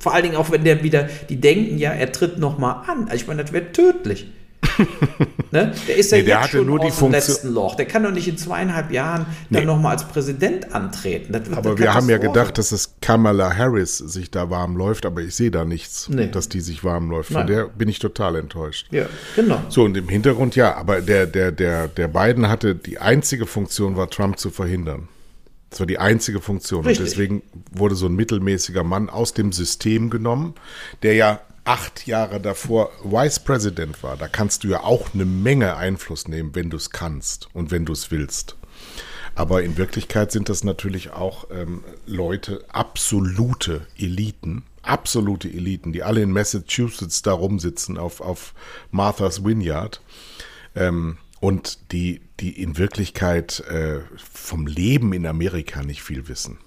[0.02, 3.04] vor allen Dingen auch, wenn der wieder, die denken ja, er tritt nochmal an.
[3.04, 4.26] Also ich meine, das wäre tödlich.
[5.52, 5.72] ne?
[5.86, 7.76] Der ist ja nee, jetzt schon nur aus dem letzten Loch.
[7.76, 9.58] Der kann doch nicht in zweieinhalb Jahren nee.
[9.58, 11.32] dann nochmal als Präsident antreten.
[11.54, 15.36] aber wir haben ja gedacht, dass es Kamala Harris sich da warm läuft, aber ich
[15.36, 16.26] sehe da nichts, nee.
[16.28, 17.28] dass die sich warm läuft.
[17.28, 17.46] Von Nein.
[17.46, 18.88] der bin ich total enttäuscht.
[18.90, 19.60] Ja, genau.
[19.68, 23.96] So, und im Hintergrund ja, aber der, der, der, der Biden hatte die einzige Funktion
[23.96, 25.08] war, Trump zu verhindern.
[25.72, 26.84] Das war die einzige Funktion.
[26.84, 27.00] Richtig.
[27.00, 30.54] Und deswegen wurde so ein mittelmäßiger Mann aus dem System genommen,
[31.02, 34.18] der ja acht Jahre davor Vice President war.
[34.18, 37.86] Da kannst du ja auch eine Menge Einfluss nehmen, wenn du es kannst und wenn
[37.86, 38.56] du es willst.
[39.34, 46.20] Aber in Wirklichkeit sind das natürlich auch ähm, Leute, absolute Eliten, absolute Eliten, die alle
[46.20, 48.52] in Massachusetts da rumsitzen auf, auf
[48.90, 50.02] Martha's Vineyard.
[50.74, 56.58] Ähm, und die, die in Wirklichkeit äh, vom Leben in Amerika nicht viel wissen.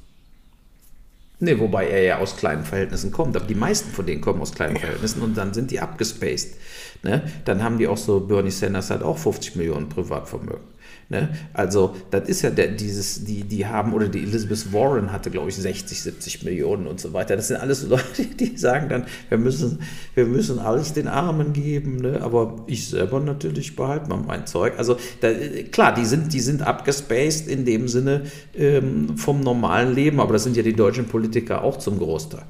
[1.39, 3.37] Nee, wobei er ja aus kleinen Verhältnissen kommt.
[3.37, 4.75] Aber die meisten von denen kommen aus kleinen.
[4.75, 6.57] Verhältnissen und dann sind die abgespaced.
[7.03, 7.23] Ne?
[7.45, 10.74] Dann haben die auch so, Bernie Sanders hat auch 50 Millionen Privatvermögen.
[11.07, 11.29] Ne?
[11.53, 15.49] Also, das ist ja der, dieses, die, die haben, oder die Elizabeth Warren hatte, glaube
[15.49, 17.35] ich, 60, 70 Millionen und so weiter.
[17.35, 19.79] Das sind alles Leute, die sagen dann, wir müssen,
[20.15, 22.21] wir müssen alles den Armen geben, ne?
[22.21, 24.73] aber ich selber natürlich behalte mal mein Zeug.
[24.77, 25.31] Also, da,
[25.71, 28.23] klar, die sind, die sind abgespaced in dem Sinne
[28.55, 32.45] ähm, vom normalen Leben, aber das sind ja die deutschen Politiker auch zum Großteil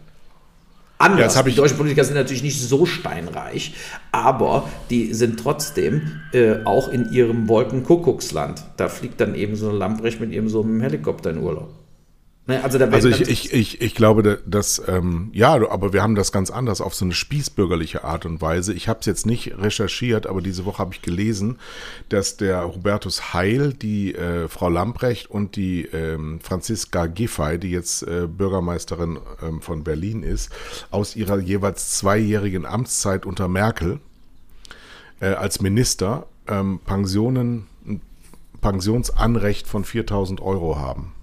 [0.97, 1.35] anders.
[1.35, 3.73] Ja, die deutschen Politiker sind natürlich nicht so steinreich,
[4.11, 8.63] aber die sind trotzdem äh, auch in ihrem Wolkenkuckucksland.
[8.77, 11.69] Da fliegt dann eben so ein Lamprecht mit ihrem so einem Helikopter in Urlaub.
[12.47, 16.31] Ne, also, also ich, ich, ich, ich glaube, dass, ähm, ja, aber wir haben das
[16.31, 18.71] ganz anders auf so eine spießbürgerliche Art und Weise.
[18.71, 21.57] Ich habe es jetzt nicht recherchiert, aber diese Woche habe ich gelesen,
[22.09, 28.03] dass der Hubertus Heil, die äh, Frau Lamprecht und die ähm, Franziska Giffey, die jetzt
[28.03, 30.51] äh, Bürgermeisterin ähm, von Berlin ist,
[30.91, 33.99] aus ihrer jeweils zweijährigen Amtszeit unter Merkel
[35.19, 37.65] äh, als Minister ähm, Pensionen,
[38.61, 41.14] Pensionsanrecht von 4000 Euro haben.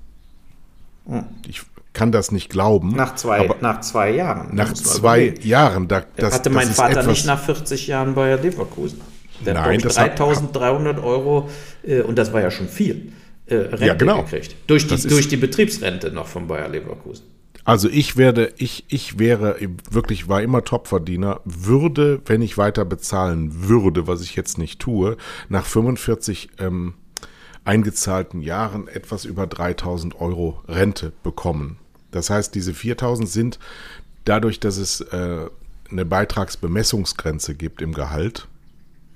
[1.07, 1.25] Hm.
[1.47, 2.95] Ich kann das nicht glauben.
[2.97, 4.55] Nach zwei, nach zwei Jahren.
[4.55, 5.35] Nach zwei.
[5.43, 5.89] Jahren.
[5.89, 9.01] Da, das, Hatte mein Vater nicht nach 40 Jahren bei Leverkusen.
[9.45, 11.51] Der Nein, hat 3300 Euro,
[11.83, 13.13] äh, und das war ja schon viel,
[13.47, 14.23] äh, Rente ja, genau.
[14.23, 14.55] gekriegt.
[14.69, 17.25] Durch die, durch die Betriebsrente noch von Bayer Leverkusen.
[17.65, 19.57] Also ich werde, ich, ich wäre
[19.91, 25.17] wirklich, war immer Topverdiener, würde, wenn ich weiter bezahlen würde, was ich jetzt nicht tue,
[25.49, 26.95] nach 45 ähm,
[27.65, 31.79] eingezahlten Jahren etwas über 3000 Euro Rente bekommen.
[32.11, 33.59] Das heißt, diese 4000 sind
[34.25, 35.47] dadurch, dass es äh,
[35.91, 38.49] eine Beitragsbemessungsgrenze gibt im Gehalt,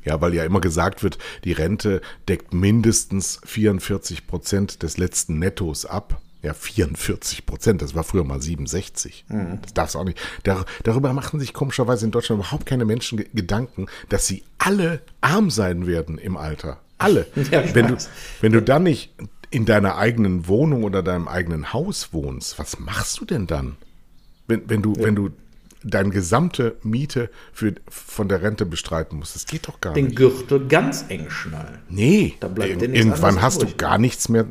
[0.04, 5.84] ja, weil ja immer gesagt wird, die Rente deckt mindestens 44 Prozent des letzten Nettos
[5.84, 6.20] ab.
[6.42, 9.24] Ja, 44 Prozent, das war früher mal 67.
[9.28, 9.58] Mhm.
[9.62, 10.20] Das darf es auch nicht.
[10.44, 15.50] Dar darüber machen sich komischerweise in Deutschland überhaupt keine Menschen Gedanken, dass sie alle arm
[15.50, 16.78] sein werden im Alter.
[16.98, 17.26] Alle.
[17.50, 17.96] Ja, wenn, du,
[18.40, 19.14] wenn du dann nicht
[19.50, 23.76] in deiner eigenen Wohnung oder deinem eigenen Haus wohnst, was machst du denn dann?
[24.48, 25.04] Wenn, wenn du, ja.
[25.04, 25.30] wenn du
[25.82, 29.36] deine gesamte Miete für, von der Rente bestreiten musst.
[29.36, 30.18] Das geht doch gar Den nicht.
[30.18, 31.78] Den Gürtel ganz eng schnallen.
[31.88, 34.46] Nee, irgendwann hast du gar nichts mehr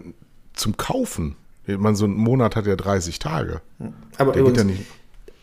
[0.54, 1.36] zum Kaufen.
[1.68, 3.62] Man, so ein Monat hat ja 30 Tage.
[4.18, 4.86] Aber der übrigens, ja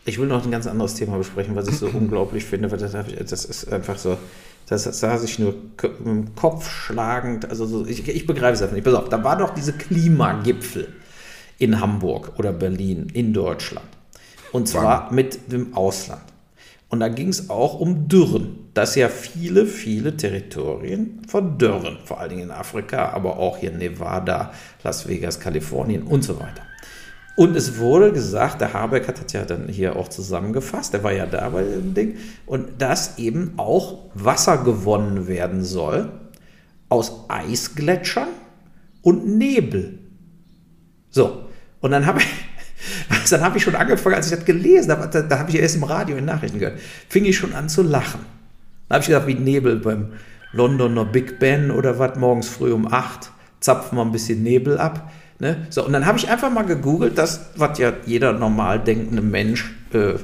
[0.05, 2.91] ich will noch ein ganz anderes Thema besprechen, was ich so unglaublich finde, weil das,
[2.91, 4.17] das, ist einfach so,
[4.67, 5.55] das saß ich nur
[6.05, 8.85] im Kopf schlagend, also so, ich, ich begreife es einfach nicht.
[8.85, 10.87] Pass auf, da war doch diese Klimagipfel
[11.59, 13.87] in Hamburg oder Berlin in Deutschland.
[14.51, 15.15] Und zwar Wann?
[15.15, 16.21] mit dem Ausland.
[16.89, 22.29] Und da ging es auch um Dürren, dass ja viele, viele Territorien verdörren, vor allen
[22.29, 24.51] Dingen in Afrika, aber auch hier Nevada,
[24.83, 26.61] Las Vegas, Kalifornien und so weiter.
[27.35, 31.13] Und es wurde gesagt, der Habeck hat das ja dann hier auch zusammengefasst, der war
[31.13, 36.11] ja da bei dem Ding, und dass eben auch Wasser gewonnen werden soll
[36.89, 38.27] aus Eisgletschern
[39.01, 39.97] und Nebel.
[41.09, 41.45] So,
[41.81, 45.23] und dann habe ich, dann habe ich schon angefangen, als ich das gelesen habe, da,
[45.23, 46.79] da habe ich erst im Radio in Nachrichten gehört,
[47.09, 48.21] fing ich schon an zu lachen.
[48.89, 50.13] Da habe ich gedacht, wie Nebel beim
[50.51, 55.11] Londoner Big Ben oder was, morgens früh um 8, zapfen wir ein bisschen Nebel ab.
[55.39, 55.67] Ne?
[55.69, 59.73] So, und dann habe ich einfach mal gegoogelt, das, was ja jeder normal denkende Mensch,
[59.93, 60.15] äh,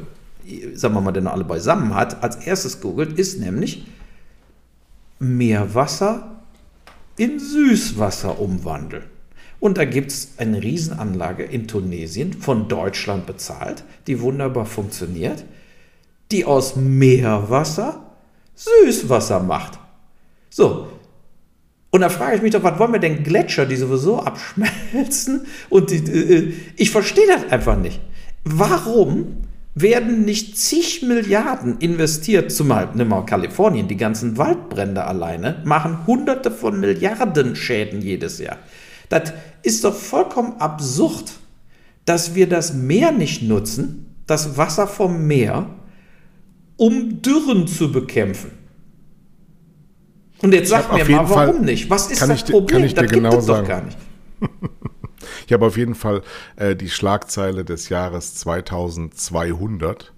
[0.74, 3.88] sagen wir mal, denn alle beisammen hat, als erstes googelt, ist nämlich
[5.20, 6.41] Meerwasser
[7.18, 9.03] in Süßwasser umwandeln.
[9.60, 15.43] Und da gibt es eine Riesenanlage in Tunesien, von Deutschland bezahlt, die wunderbar funktioniert,
[16.32, 18.05] die aus Meerwasser
[18.55, 19.80] Süßwasser macht.
[20.49, 20.88] So.
[21.91, 25.47] Und da frage ich mich doch, was wollen wir denn Gletscher, die sowieso abschmelzen?
[25.69, 27.99] Und die, äh, ich verstehe das einfach nicht.
[28.43, 29.37] Warum
[29.75, 36.51] werden nicht zig Milliarden investiert, zumal nimm mal Kalifornien, die ganzen Waldbrände alleine machen hunderte
[36.51, 38.57] von Milliarden Schäden jedes Jahr.
[39.09, 39.33] Das
[39.63, 41.31] ist doch vollkommen absurd,
[42.05, 45.67] dass wir das Meer nicht nutzen, das Wasser vom Meer,
[46.77, 48.51] um Dürren zu bekämpfen.
[50.41, 51.89] Und jetzt sag mir mal, warum Fall, nicht?
[51.89, 52.81] Was ist das ich, Problem?
[52.83, 53.97] das gibt genau es doch gar nicht.
[55.47, 56.21] ich habe auf jeden Fall
[56.55, 60.13] äh, die Schlagzeile des Jahres 2200.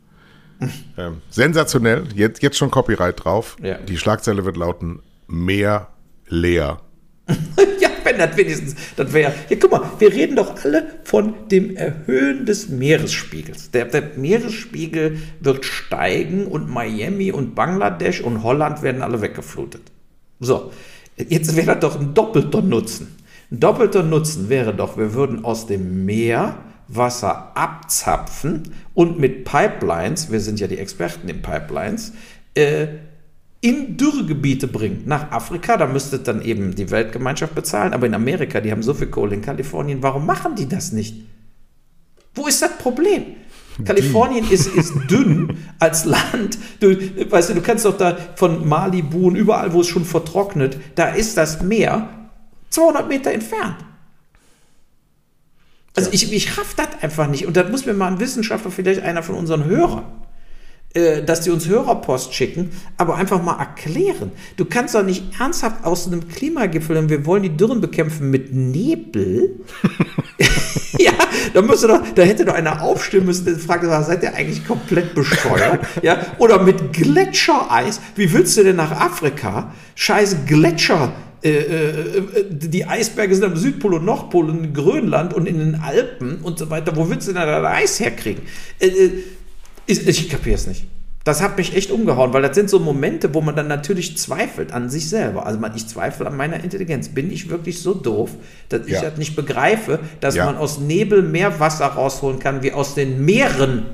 [0.98, 3.58] ähm, sensationell, jetzt, jetzt schon Copyright drauf.
[3.64, 3.78] Ja.
[3.78, 5.88] Die Schlagzeile wird lauten Meer
[6.28, 6.82] leer.
[7.80, 9.34] ja, wenn das wenigstens, das wäre.
[9.50, 13.72] Ja, guck mal, wir reden doch alle von dem Erhöhen des Meeresspiegels.
[13.72, 19.84] Der, der, Meeresspiegel wird steigen und Miami und Bangladesch und Holland werden alle weggeflutet.
[20.42, 20.72] So,
[21.18, 23.16] jetzt wäre doch ein doppelter Nutzen.
[23.52, 30.32] Ein doppelter Nutzen wäre doch, wir würden aus dem Meer Wasser abzapfen und mit Pipelines,
[30.32, 32.12] wir sind ja die Experten in Pipelines,
[32.56, 32.88] äh,
[33.62, 35.04] in Dürregebiete bringen.
[35.06, 38.96] Nach Afrika, da müsste dann eben die Weltgemeinschaft bezahlen, aber in Amerika, die haben so
[38.96, 41.16] viel Kohle in Kalifornien, warum machen die das nicht?
[42.34, 43.24] Wo ist das Problem?
[43.86, 46.58] Kalifornien ist, ist dünn als Land.
[46.80, 46.96] Du,
[47.30, 51.10] weißt du, du kannst doch da von Malibu und überall, wo es schon vertrocknet, da
[51.10, 52.10] ist das Meer
[52.70, 53.78] 200 Meter entfernt.
[55.96, 57.46] Also ich, ich raff das einfach nicht.
[57.46, 60.06] Und das muss mir mal ein Wissenschaftler, vielleicht einer von unseren Hörern,
[60.94, 64.32] dass die uns Hörerpost schicken, aber einfach mal erklären.
[64.58, 68.54] Du kannst doch nicht ernsthaft aus einem Klimagipfel, und wir wollen die Dürren bekämpfen mit
[68.54, 69.52] Nebel.
[71.00, 71.14] ja,
[71.54, 75.16] da müsste doch, da hätte doch einer aufstehen müssen, der fragt, seid ihr eigentlich komplett
[75.16, 75.80] bescheuert?
[76.02, 78.02] ja, oder mit Gletschereis.
[78.16, 79.74] Wie willst du denn nach Afrika?
[79.96, 81.14] Scheiß Gletscher.
[81.44, 85.76] Äh, äh, die Eisberge sind am Südpol und Nordpol und in Grönland und in den
[85.76, 86.96] Alpen und so weiter.
[86.96, 88.44] Wo willst du denn da Eis herkriegen?
[88.80, 89.10] Äh,
[89.92, 90.86] ich, ich kapiere es nicht.
[91.24, 94.72] Das hat mich echt umgehauen, weil das sind so Momente, wo man dann natürlich zweifelt
[94.74, 95.46] an sich selber.
[95.46, 97.10] Also man, ich zweifle an meiner Intelligenz.
[97.10, 98.32] Bin ich wirklich so doof,
[98.70, 99.02] dass ich Ja.
[99.02, 100.46] das nicht begreife, dass Ja.
[100.46, 103.86] man aus Nebel mehr Wasser rausholen kann wie aus den Meeren?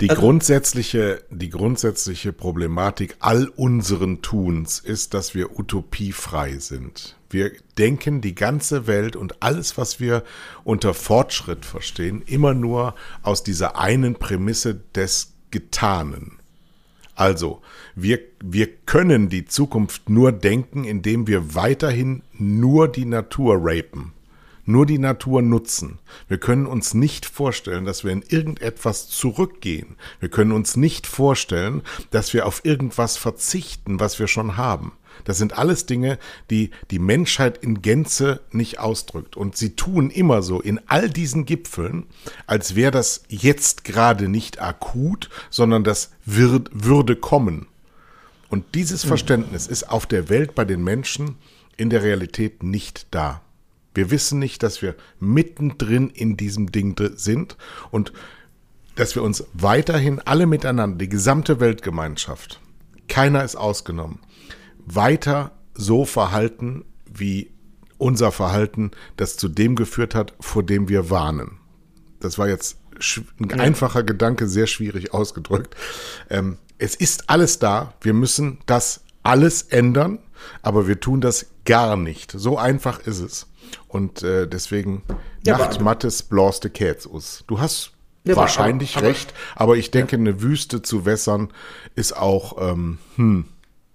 [0.00, 7.16] Die Also- grundsätzliche, die grundsätzliche Problematik all unseren Tuns ist, dass wir utopiefrei sind.
[7.30, 10.22] Wir denken die ganze Welt und alles, was wir
[10.64, 16.38] unter Fortschritt verstehen, immer nur aus dieser einen Prämisse des Getanen.
[17.14, 17.60] Also,
[17.96, 24.12] wir, wir können die Zukunft nur denken, indem wir weiterhin nur die Natur rapen,
[24.68, 25.98] nur die Natur nutzen.
[26.28, 29.96] Wir können uns nicht vorstellen, dass wir in irgendetwas zurückgehen.
[30.20, 34.92] Wir können uns nicht vorstellen, dass wir auf irgendwas verzichten, was wir schon haben.
[35.24, 36.18] Das sind alles Dinge,
[36.50, 39.36] die die Menschheit in Gänze nicht ausdrückt.
[39.36, 42.04] Und sie tun immer so in all diesen Gipfeln,
[42.46, 47.66] als wäre das jetzt gerade nicht akut, sondern das wird, würde kommen.
[48.48, 51.36] Und dieses Verständnis ist auf der Welt bei den Menschen
[51.76, 53.42] in der Realität nicht da.
[53.98, 57.56] Wir wissen nicht, dass wir mittendrin in diesem Ding sind
[57.90, 58.12] und
[58.94, 62.60] dass wir uns weiterhin alle miteinander, die gesamte Weltgemeinschaft,
[63.08, 64.20] keiner ist ausgenommen,
[64.86, 67.50] weiter so verhalten, wie
[67.96, 71.58] unser Verhalten das zu dem geführt hat, vor dem wir warnen.
[72.20, 72.78] Das war jetzt
[73.40, 75.74] ein einfacher Gedanke, sehr schwierig ausgedrückt.
[76.30, 77.94] Ähm, es ist alles da.
[78.00, 80.20] Wir müssen das alles ändern,
[80.62, 82.30] aber wir tun das gar nicht.
[82.30, 83.48] So einfach ist es.
[83.88, 85.02] Und äh, deswegen
[85.46, 87.44] Ja, Nacht Mattes blaste Käts us.
[87.46, 87.92] Du hast
[88.24, 88.96] Ja, wahrscheinlich.
[88.96, 91.52] aber- aber- recht, aber ich denke, eine Wüste zu wässern
[91.94, 93.44] ist auch, ähm, hm,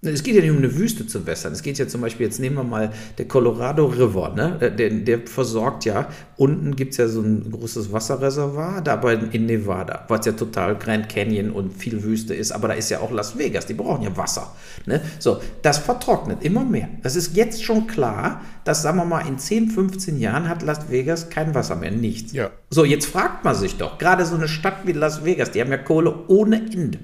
[0.04, 1.52] Es geht ja nicht um eine Wüste zu wässern.
[1.52, 4.72] Es geht ja zum Beispiel, jetzt nehmen wir mal der Colorado River, ne?
[4.76, 9.46] Der, der versorgt ja, unten gibt es ja so ein großes Wasserreservoir, da bei, in
[9.46, 13.10] Nevada, was ja total Grand Canyon und viel Wüste ist, aber da ist ja auch
[13.10, 14.54] Las Vegas, die brauchen ja Wasser.
[14.86, 15.00] Ne?
[15.18, 16.88] So, das vertrocknet immer mehr.
[17.02, 20.90] Das ist jetzt schon klar, dass, sagen wir mal, in 10, 15 Jahren hat Las
[20.90, 22.32] Vegas kein Wasser mehr, nichts.
[22.32, 22.50] Ja.
[22.70, 25.70] So, jetzt fragt man sich doch, gerade so eine Stadt wie Las Vegas, die haben
[25.70, 26.98] ja Kohle ohne Ende.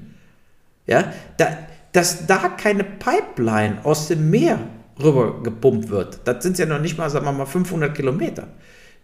[0.86, 1.46] Ja, da,
[1.92, 4.58] dass da keine Pipeline aus dem Meer
[5.02, 8.46] rüber gepumpt wird, das sind ja noch nicht mal, sagen wir mal, 500 Kilometer.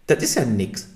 [0.05, 0.87] Das ist ja nichts.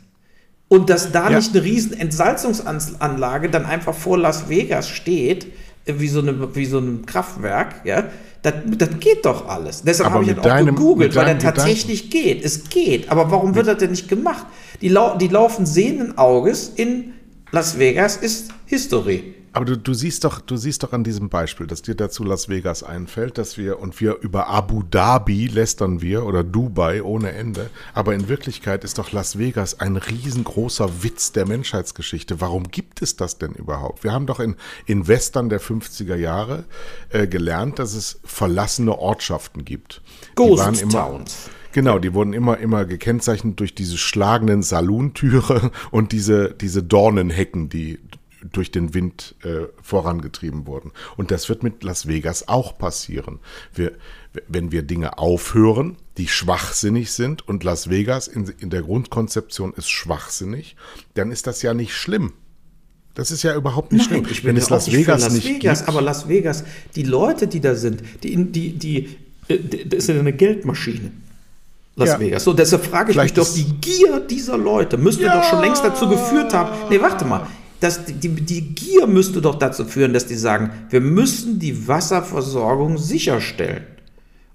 [0.68, 1.36] Und dass da Ja.
[1.38, 5.48] nicht eine riesen Entsalzungsanlage dann einfach vor Las Vegas steht,
[5.86, 8.06] äh, wie so, eine, wie so ein Kraftwerk, ja,
[8.42, 9.84] das, das geht doch alles.
[9.84, 12.44] Deshalb habe ich das auch gegoogelt, weil das tatsächlich geht.
[12.44, 13.12] Es geht.
[13.12, 14.46] Aber warum wird das denn nicht gemacht?
[14.82, 17.14] Die, lau die laufen sehenden Auges in
[17.52, 19.36] Las Vegas ist History.
[19.54, 22.48] Aber du, du siehst doch, du siehst doch an diesem Beispiel, dass dir dazu Las
[22.48, 27.70] Vegas einfällt, dass wir und wir über Abu Dhabi lästern wir oder Dubai ohne Ende.
[27.94, 32.40] Aber in Wirklichkeit ist doch Las Vegas ein riesengroßer Witz der Menschheitsgeschichte.
[32.40, 34.06] Warum gibt es das denn überhaupt?
[34.06, 36.64] Wir haben doch in, in Western der 50er Jahre
[37.10, 40.02] äh, gelernt, dass es verlassene Ortschaften gibt.
[40.32, 41.50] Die Ghost waren immer- Towns.
[41.74, 48.00] Genau, die wurden immer, immer gekennzeichnet durch diese schlagenden Saluntüre und diese, diese Dornenhecken, die
[48.52, 50.92] durch den Wind äh, vorangetrieben wurden.
[51.18, 53.40] Und das wird mit Las Vegas auch passieren.
[53.74, 53.94] Wir,
[54.48, 59.90] wenn wir Dinge aufhören, die schwachsinnig sind und Las Vegas in, in der Grundkonzeption ist
[59.90, 60.76] schwachsinnig,
[61.14, 62.34] dann ist das ja nicht schlimm.
[63.14, 64.26] Das ist ja überhaupt nicht schlimm.
[64.30, 66.64] ich bin wenn ja es auch Las Vegas Las nicht Vegas, gibt, aber Las Vegas,
[66.96, 69.18] die Leute, die da sind, die, die, die,
[69.48, 71.12] äh, die das ist ja eine Geldmaschine.
[71.96, 72.20] Las Ja.
[72.20, 72.44] Vegas.
[72.46, 75.84] So, deshalb frage ich Vielleicht mich doch, die Gier dieser Leute müsste doch schon längst
[75.84, 76.72] dazu geführt haben.
[76.90, 77.48] Nee, warte mal.
[77.82, 82.98] Das, die, die Gier müsste doch dazu führen, dass die sagen, wir müssen die Wasserversorgung
[82.98, 83.84] sicherstellen.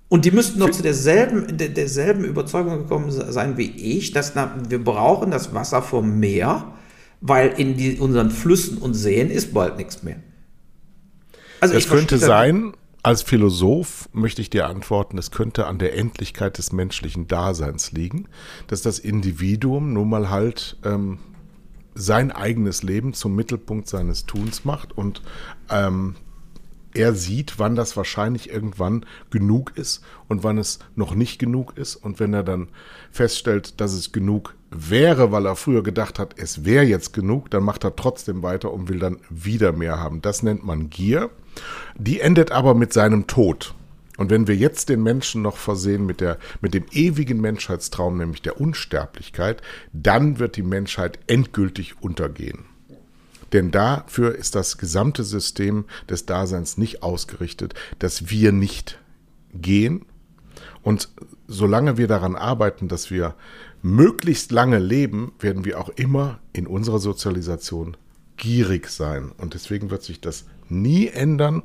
[0.08, 4.54] Und die müssten doch zu derselben, der, derselben Überzeugung gekommen sein wie ich, dass na,
[4.68, 6.72] wir brauchen das Wasser vom Meer,
[7.20, 10.16] weil in die, unseren Flüssen und Seen ist bald nichts mehr.
[11.60, 16.58] Also verstehe könnte sein, als Philosoph möchte ich dir antworten, es könnte an der Endlichkeit
[16.58, 18.28] des menschlichen Daseins liegen,
[18.68, 21.18] dass das Individuum nun mal halt ähm,
[21.96, 25.22] sein eigenes Leben zum Mittelpunkt seines Tuns macht und
[25.70, 26.14] ähm,
[26.96, 31.94] er sieht, wann das wahrscheinlich irgendwann genug ist und wann es noch nicht genug ist.
[31.96, 32.68] Und wenn er dann
[33.10, 37.64] feststellt, dass es genug wäre, weil er früher gedacht hat, es wäre jetzt genug, dann
[37.64, 40.22] macht er trotzdem weiter und will dann wieder mehr haben.
[40.22, 41.30] Das nennt man Gier.
[41.96, 43.74] Die endet aber mit seinem Tod.
[44.16, 48.42] Und wenn wir jetzt den Menschen noch versehen mit, der, mit dem ewigen Menschheitstraum, nämlich
[48.42, 49.62] der Unsterblichkeit,
[49.92, 52.64] dann wird die Menschheit endgültig untergehen.
[53.52, 58.98] Denn dafür ist das gesamte System des Daseins nicht ausgerichtet, dass wir nicht
[59.54, 60.04] gehen.
[60.82, 61.08] Und
[61.46, 63.34] solange wir daran arbeiten, dass wir
[63.82, 67.96] möglichst lange leben, werden wir auch immer in unserer Sozialisation
[68.36, 69.32] gierig sein.
[69.36, 71.62] Und deswegen wird sich das nie ändern,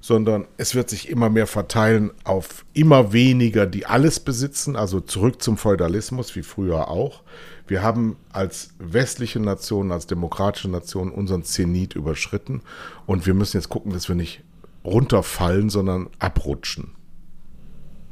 [0.00, 5.42] sondern es wird sich immer mehr verteilen auf immer weniger, die alles besitzen, also zurück
[5.42, 7.22] zum Feudalismus, wie früher auch.
[7.66, 12.60] Wir haben als westliche Nation, als demokratische Nation unseren Zenit überschritten
[13.06, 14.42] und wir müssen jetzt gucken, dass wir nicht
[14.84, 16.90] runterfallen, sondern abrutschen.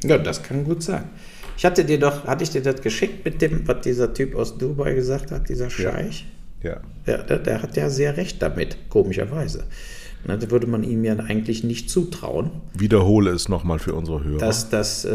[0.03, 1.11] Ja, das kann gut sein.
[1.57, 4.57] Ich hatte dir doch, hatte ich dir das geschickt mit dem, was dieser Typ aus
[4.57, 6.27] Dubai gesagt hat, dieser Scheich?
[6.63, 6.81] Ja.
[7.07, 7.19] ja.
[7.19, 9.65] Der, der hat ja sehr recht damit, komischerweise.
[10.27, 12.51] Ne, da würde man ihm ja eigentlich nicht zutrauen.
[12.77, 14.39] Wiederhole es nochmal für unsere Hörer.
[14.39, 15.11] Dass, dass, äh,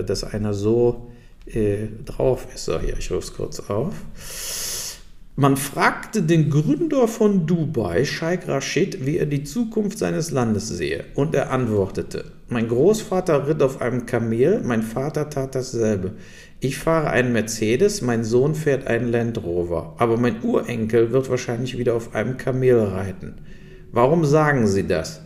[0.00, 1.08] äh, dass einer so
[1.46, 2.64] äh, drauf ist.
[2.64, 3.94] So, hier, ich rufe es kurz auf.
[5.38, 11.04] Man fragte den Gründer von Dubai, Sheikh Rashid, wie er die Zukunft seines Landes sehe.
[11.14, 16.12] Und er antwortete, mein Großvater ritt auf einem Kamel, mein Vater tat dasselbe.
[16.60, 21.76] Ich fahre einen Mercedes, mein Sohn fährt einen Land Rover, aber mein Urenkel wird wahrscheinlich
[21.76, 23.34] wieder auf einem Kamel reiten.
[23.96, 25.22] Warum sagen Sie das?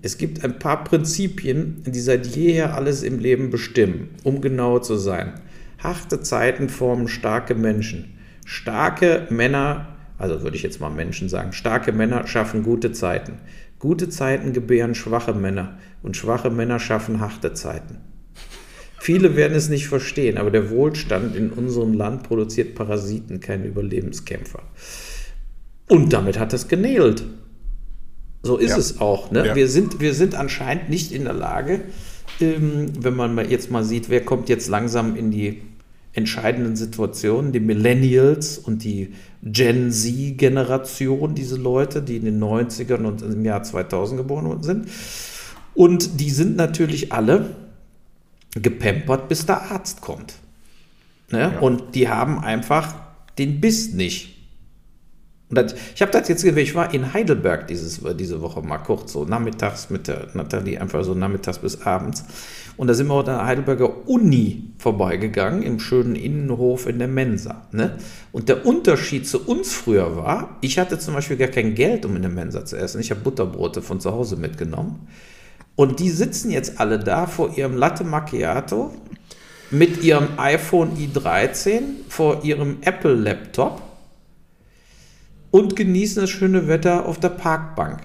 [0.00, 4.96] Es gibt ein paar Prinzipien, die seit jeher alles im Leben bestimmen, um genau zu
[4.96, 5.34] sein.
[5.78, 8.14] Harte Zeiten formen starke Menschen.
[8.46, 13.34] Starke Männer, also würde ich jetzt mal Menschen sagen, starke Männer schaffen gute Zeiten.
[13.78, 17.98] Gute Zeiten gebären schwache Männer und schwache Männer schaffen harte Zeiten.
[19.00, 24.62] Viele werden es nicht verstehen, aber der Wohlstand in unserem Land produziert Parasiten, keine Überlebenskämpfer.
[25.90, 27.22] Und damit hat es genäht.
[28.44, 28.76] So ist ja.
[28.76, 29.30] es auch.
[29.30, 29.46] Ne?
[29.46, 29.54] Ja.
[29.54, 31.80] Wir, sind, wir sind anscheinend nicht in der Lage,
[32.40, 35.62] ähm, wenn man jetzt mal sieht, wer kommt jetzt langsam in die
[36.12, 43.22] entscheidenden Situationen, die Millennials und die Gen Z-Generation, diese Leute, die in den 90ern und
[43.22, 44.88] im Jahr 2000 geboren sind.
[45.74, 47.56] Und die sind natürlich alle
[48.54, 50.34] gepampert, bis der Arzt kommt.
[51.30, 51.40] Ne?
[51.40, 51.58] Ja.
[51.58, 52.94] Und die haben einfach
[53.38, 54.33] den Biss nicht.
[55.54, 59.24] Das, ich habe das jetzt, ich war in Heidelberg dieses, diese Woche mal kurz, so
[59.24, 62.24] nachmittags mit der Nathalie, einfach so nachmittags bis abends.
[62.76, 67.68] Und da sind wir an der Heidelberger Uni vorbeigegangen, im schönen Innenhof in der Mensa.
[67.70, 67.96] Ne?
[68.32, 72.16] Und der Unterschied zu uns früher war, ich hatte zum Beispiel gar kein Geld, um
[72.16, 73.00] in der Mensa zu essen.
[73.00, 75.06] Ich habe Butterbrote von zu Hause mitgenommen.
[75.76, 78.92] Und die sitzen jetzt alle da vor ihrem Latte Macchiato
[79.70, 83.82] mit ihrem iPhone i13, vor ihrem Apple-Laptop
[85.54, 88.00] und genießen das schöne Wetter auf der Parkbank.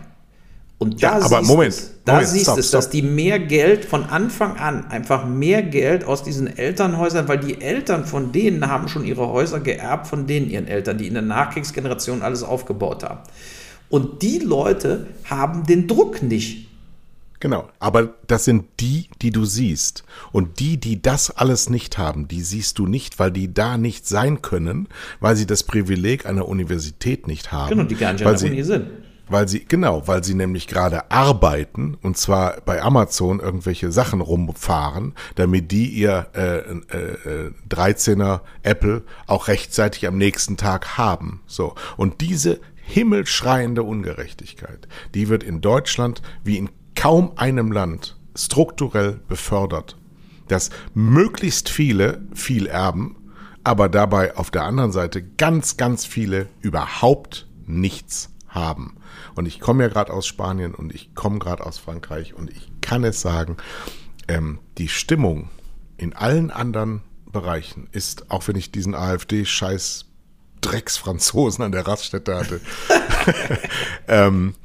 [0.78, 3.40] Und da ja, aber siehst Moment, es, da Moment, siehst stop, es, dass die mehr
[3.40, 8.68] Geld von Anfang an, einfach mehr Geld aus diesen Elternhäusern, weil die Eltern von denen
[8.68, 13.04] haben schon ihre Häuser geerbt von denen ihren Eltern, die in der Nachkriegsgeneration alles aufgebaut
[13.04, 13.22] haben.
[13.90, 16.69] Und die Leute haben den Druck nicht.
[17.40, 20.04] Genau, aber das sind die, die du siehst.
[20.34, 24.06] Und die, die das alles nicht haben, die siehst du nicht, weil die da nicht
[24.08, 24.88] sein können,
[25.22, 27.70] weil sie das Privileg einer Universität nicht haben.
[27.70, 28.88] Genau, die gar nicht an der Uni sind.
[29.30, 35.14] Weil sie, genau, weil sie nämlich gerade arbeiten und zwar bei Amazon irgendwelche Sachen rumfahren,
[35.36, 41.42] damit die ihr äh, äh, 13er äh, Apple auch rechtzeitig am nächsten Tag haben.
[41.46, 41.76] So.
[41.96, 46.70] Und diese himmelschreiende Ungerechtigkeit, die wird in Deutschland wie in
[47.00, 49.96] kaum einem Land strukturell befördert,
[50.50, 53.16] dass möglichst viele viel erben,
[53.64, 58.98] aber dabei auf der anderen Seite ganz, ganz viele überhaupt nichts haben.
[59.34, 62.70] Und ich komme ja gerade aus Spanien und ich komme gerade aus Frankreich und ich
[62.82, 63.56] kann es sagen,
[64.28, 65.48] ähm, die Stimmung
[65.96, 70.06] in allen anderen Bereichen ist, auch wenn ich diesen AfD-Scheiß
[70.60, 72.60] Drecksfranzosen an der Raststätte hatte,
[74.10, 74.56] ähm,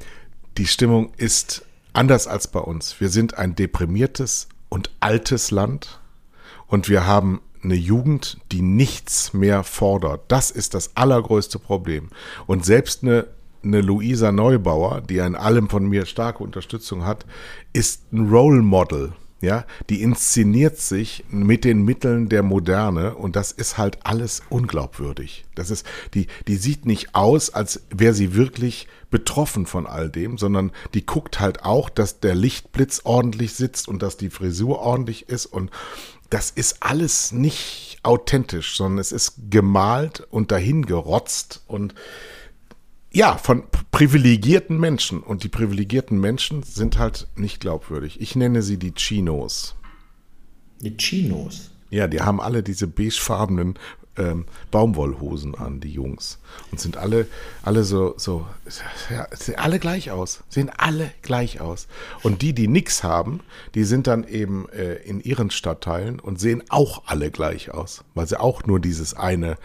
[0.57, 1.63] die Stimmung ist
[1.95, 2.99] anders als bei uns.
[2.99, 5.99] Wir sind ein deprimiertes und altes Land
[6.67, 10.21] und wir haben eine Jugend, die nichts mehr fordert.
[10.27, 12.09] Das ist das allergrößte Problem.
[12.45, 13.27] Und selbst eine,
[13.63, 17.25] eine Luisa Neubauer, die in allem von mir starke Unterstützung hat,
[17.73, 19.13] ist ein Role Model.
[19.45, 25.45] Ja, die inszeniert sich mit den Mitteln der Moderne und das ist halt alles unglaubwürdig.
[25.53, 25.85] Das ist,
[26.15, 31.05] die, die sieht nicht aus, als wäre sie wirklich betroffen von all dem, sondern die
[31.05, 35.69] guckt halt auch, dass der Lichtblitz ordentlich sitzt und dass die Frisur ordentlich ist und
[36.31, 41.93] das ist alles nicht authentisch, sondern es ist gemalt und dahin gerotzt und
[43.15, 45.23] ja, von privilegierten Menschen.
[45.23, 48.19] Und die privilegierten Menschen sind halt nicht glaubwürdig.
[48.19, 49.75] Ich nenne sie die Chinos.
[50.81, 51.71] Die Chinos?
[51.89, 53.79] Ja, die haben alle diese beigefarbenen
[54.17, 56.39] ähm, Baumwollhosen an, die Jungs.
[56.71, 57.27] Und sind alle,
[57.63, 58.45] alle so, so,
[59.11, 60.43] ja, sehen alle gleich aus.
[60.49, 61.87] Sehen alle gleich aus.
[62.23, 63.41] Und die, die nichts haben,
[63.73, 68.03] die sind dann eben äh, in ihren Stadtteilen und sehen auch alle gleich aus.
[68.13, 69.57] Weil sie auch nur dieses eine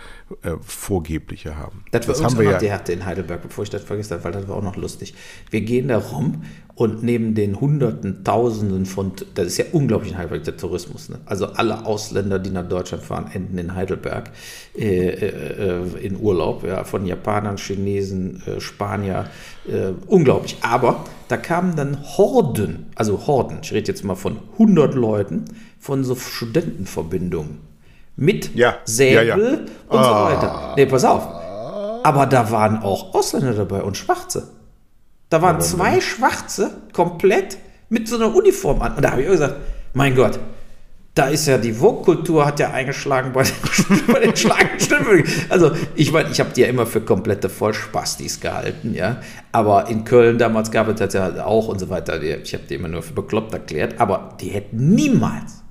[0.42, 1.84] äh, Vorgebliche haben.
[1.90, 2.58] Das, das haben wir ja.
[2.58, 5.14] Der hatte in Heidelberg, bevor ich das vergesse, weil das war auch noch lustig.
[5.50, 6.42] Wir gehen da rum
[6.80, 11.10] und neben den Hunderten, Tausenden von, das ist ja unglaublich in Heidelberg, der Tourismus.
[11.10, 11.18] Ne?
[11.26, 14.30] Also alle Ausländer, die nach Deutschland fahren, enden in Heidelberg
[14.74, 16.64] äh, äh, in Urlaub.
[16.64, 19.26] Ja, von Japanern, Chinesen, äh, Spanier.
[19.68, 20.56] Äh, unglaublich.
[20.62, 25.44] Aber da kamen dann Horden, also Horden, ich rede jetzt mal von 100 Leuten,
[25.78, 27.58] von so Studentenverbindungen.
[28.16, 29.58] Mit ja, Säbel ja, ja.
[29.86, 30.04] und ah.
[30.04, 30.74] so weiter.
[30.78, 31.28] Nee, pass auf.
[32.04, 34.59] Aber da waren auch Ausländer dabei und Schwarze.
[35.30, 37.56] Da waren zwei Schwarze komplett
[37.88, 38.96] mit so einer Uniform an.
[38.96, 39.56] Und da habe ich auch gesagt,
[39.94, 40.38] mein Gott,
[41.14, 45.24] da ist ja die Vogue-Kultur hat ja eingeschlagen bei den, bei den Schlagenstimmen.
[45.48, 49.20] Also ich meine, ich habe die ja immer für komplette Vollspastis gehalten, ja.
[49.52, 52.22] Aber in Köln damals gab es das ja auch und so weiter.
[52.22, 54.00] Ich habe die immer nur für bekloppt erklärt.
[54.00, 55.62] Aber die hätten niemals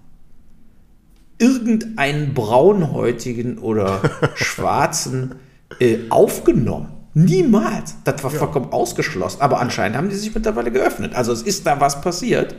[1.38, 4.02] irgendeinen braunhäutigen oder
[4.36, 5.36] schwarzen
[5.80, 6.99] äh, aufgenommen.
[7.14, 7.96] Niemals.
[8.04, 8.40] Das war ja.
[8.40, 9.42] vollkommen ausgeschlossen.
[9.42, 11.16] Aber anscheinend haben die sich mittlerweile geöffnet.
[11.16, 12.56] Also es ist da was passiert.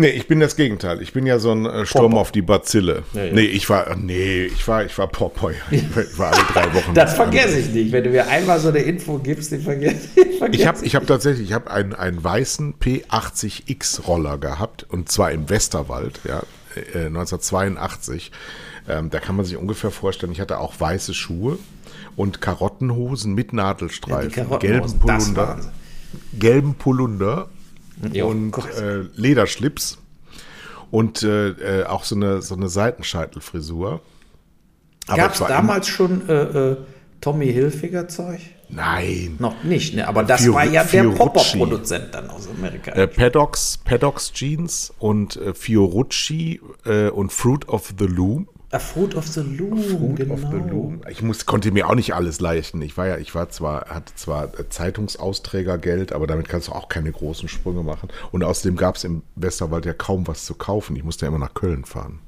[0.00, 1.02] Nee, ich bin das Gegenteil.
[1.02, 2.20] Ich bin ja so ein äh, Sturm Popper.
[2.22, 3.02] auf die Bazille.
[3.12, 3.34] Ja, ja.
[3.34, 5.56] Nee, ich war, nee, ich war, ich war Popeye.
[5.70, 6.94] Ich war alle drei Wochen.
[6.94, 7.92] das vergesse ich nicht.
[7.92, 10.30] Wenn du mir einmal so eine Info gibst, die vergesse ich.
[10.52, 15.32] Ich habe ich hab tatsächlich, ich habe einen, einen weißen P80X Roller gehabt und zwar
[15.32, 16.44] im Westerwald, ja,
[16.94, 18.32] äh, 1982.
[18.88, 21.58] Ähm, da kann man sich ungefähr vorstellen, ich hatte auch weiße Schuhe
[22.16, 25.60] und Karottenhosen mit Nadelstreifen, ja, gelben Polunder,
[26.38, 27.48] gelben Polunder
[28.12, 29.98] Jo, und äh, Lederschlips
[30.90, 34.00] und äh, äh, auch so eine, so eine Seitenscheitelfrisur.
[35.06, 36.76] Gab es damals schon äh, äh,
[37.20, 38.40] Tommy Hilfiger Zeug?
[38.68, 39.36] Nein.
[39.38, 40.06] Noch nicht, ne?
[40.06, 42.92] aber das Fior war ja der Popper-Produzent dann aus Amerika.
[42.92, 48.48] Äh, Paddocks, Paddocks Jeans und äh, Fiorucci äh, und Fruit of the Loom.
[48.72, 50.34] A Fruit of the Loom, Fruit genau.
[50.34, 50.66] of the genau.
[50.66, 51.02] Loom.
[51.08, 52.80] Ich muss, konnte mir auch nicht alles leisten.
[52.82, 57.10] Ich war ja, ich war zwar, hatte zwar Zeitungsausträgergeld, aber damit kannst du auch keine
[57.10, 58.10] großen Sprünge machen.
[58.30, 60.94] Und außerdem gab es im Westerwald ja kaum was zu kaufen.
[60.94, 62.20] Ich musste ja immer nach Köln fahren.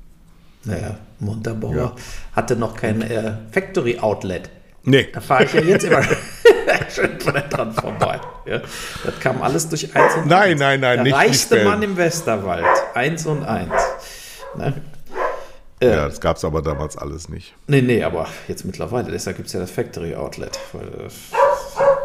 [0.64, 1.96] Naja, Montabaur ja.
[2.34, 4.50] hatte noch kein äh, Factory Outlet.
[4.84, 5.08] Nee.
[5.12, 6.02] Da fahre ich ja jetzt immer
[6.92, 8.20] schön dran vorbei.
[8.46, 8.60] Ja.
[9.04, 10.60] Das kam alles durch eins und nein, eins.
[10.60, 11.14] Nein, nein, nein, Der nicht.
[11.14, 12.66] reichste Mann im Westerwald.
[12.94, 13.72] Eins und eins.
[14.56, 14.74] Ne?
[15.82, 17.54] Äh, ja, das gab es aber damals alles nicht.
[17.66, 19.10] Nee, nee, aber jetzt mittlerweile.
[19.10, 20.58] Deshalb gibt es ja das Factory Outlet.
[20.72, 21.08] Weil,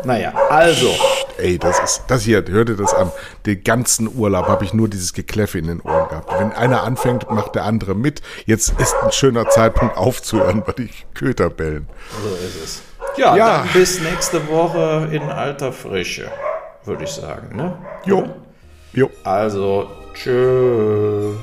[0.03, 0.89] naja, also.
[1.37, 3.11] Ey, das ist, das hier, hört ihr das an?
[3.45, 6.31] Den ganzen Urlaub habe ich nur dieses Gekläffe in den Ohren gehabt.
[6.39, 8.21] Wenn einer anfängt, macht der andere mit.
[8.45, 11.87] Jetzt ist ein schöner Zeitpunkt aufzuhören, weil die Köter bellen.
[12.23, 12.81] So ist es.
[13.17, 13.57] Ja, ja.
[13.59, 16.31] dann bis nächste Woche in alter Frische,
[16.83, 17.55] würde ich sagen.
[17.55, 17.77] Ne?
[18.05, 18.27] Jo.
[18.93, 19.11] Jo.
[19.23, 21.35] Also, tschüss.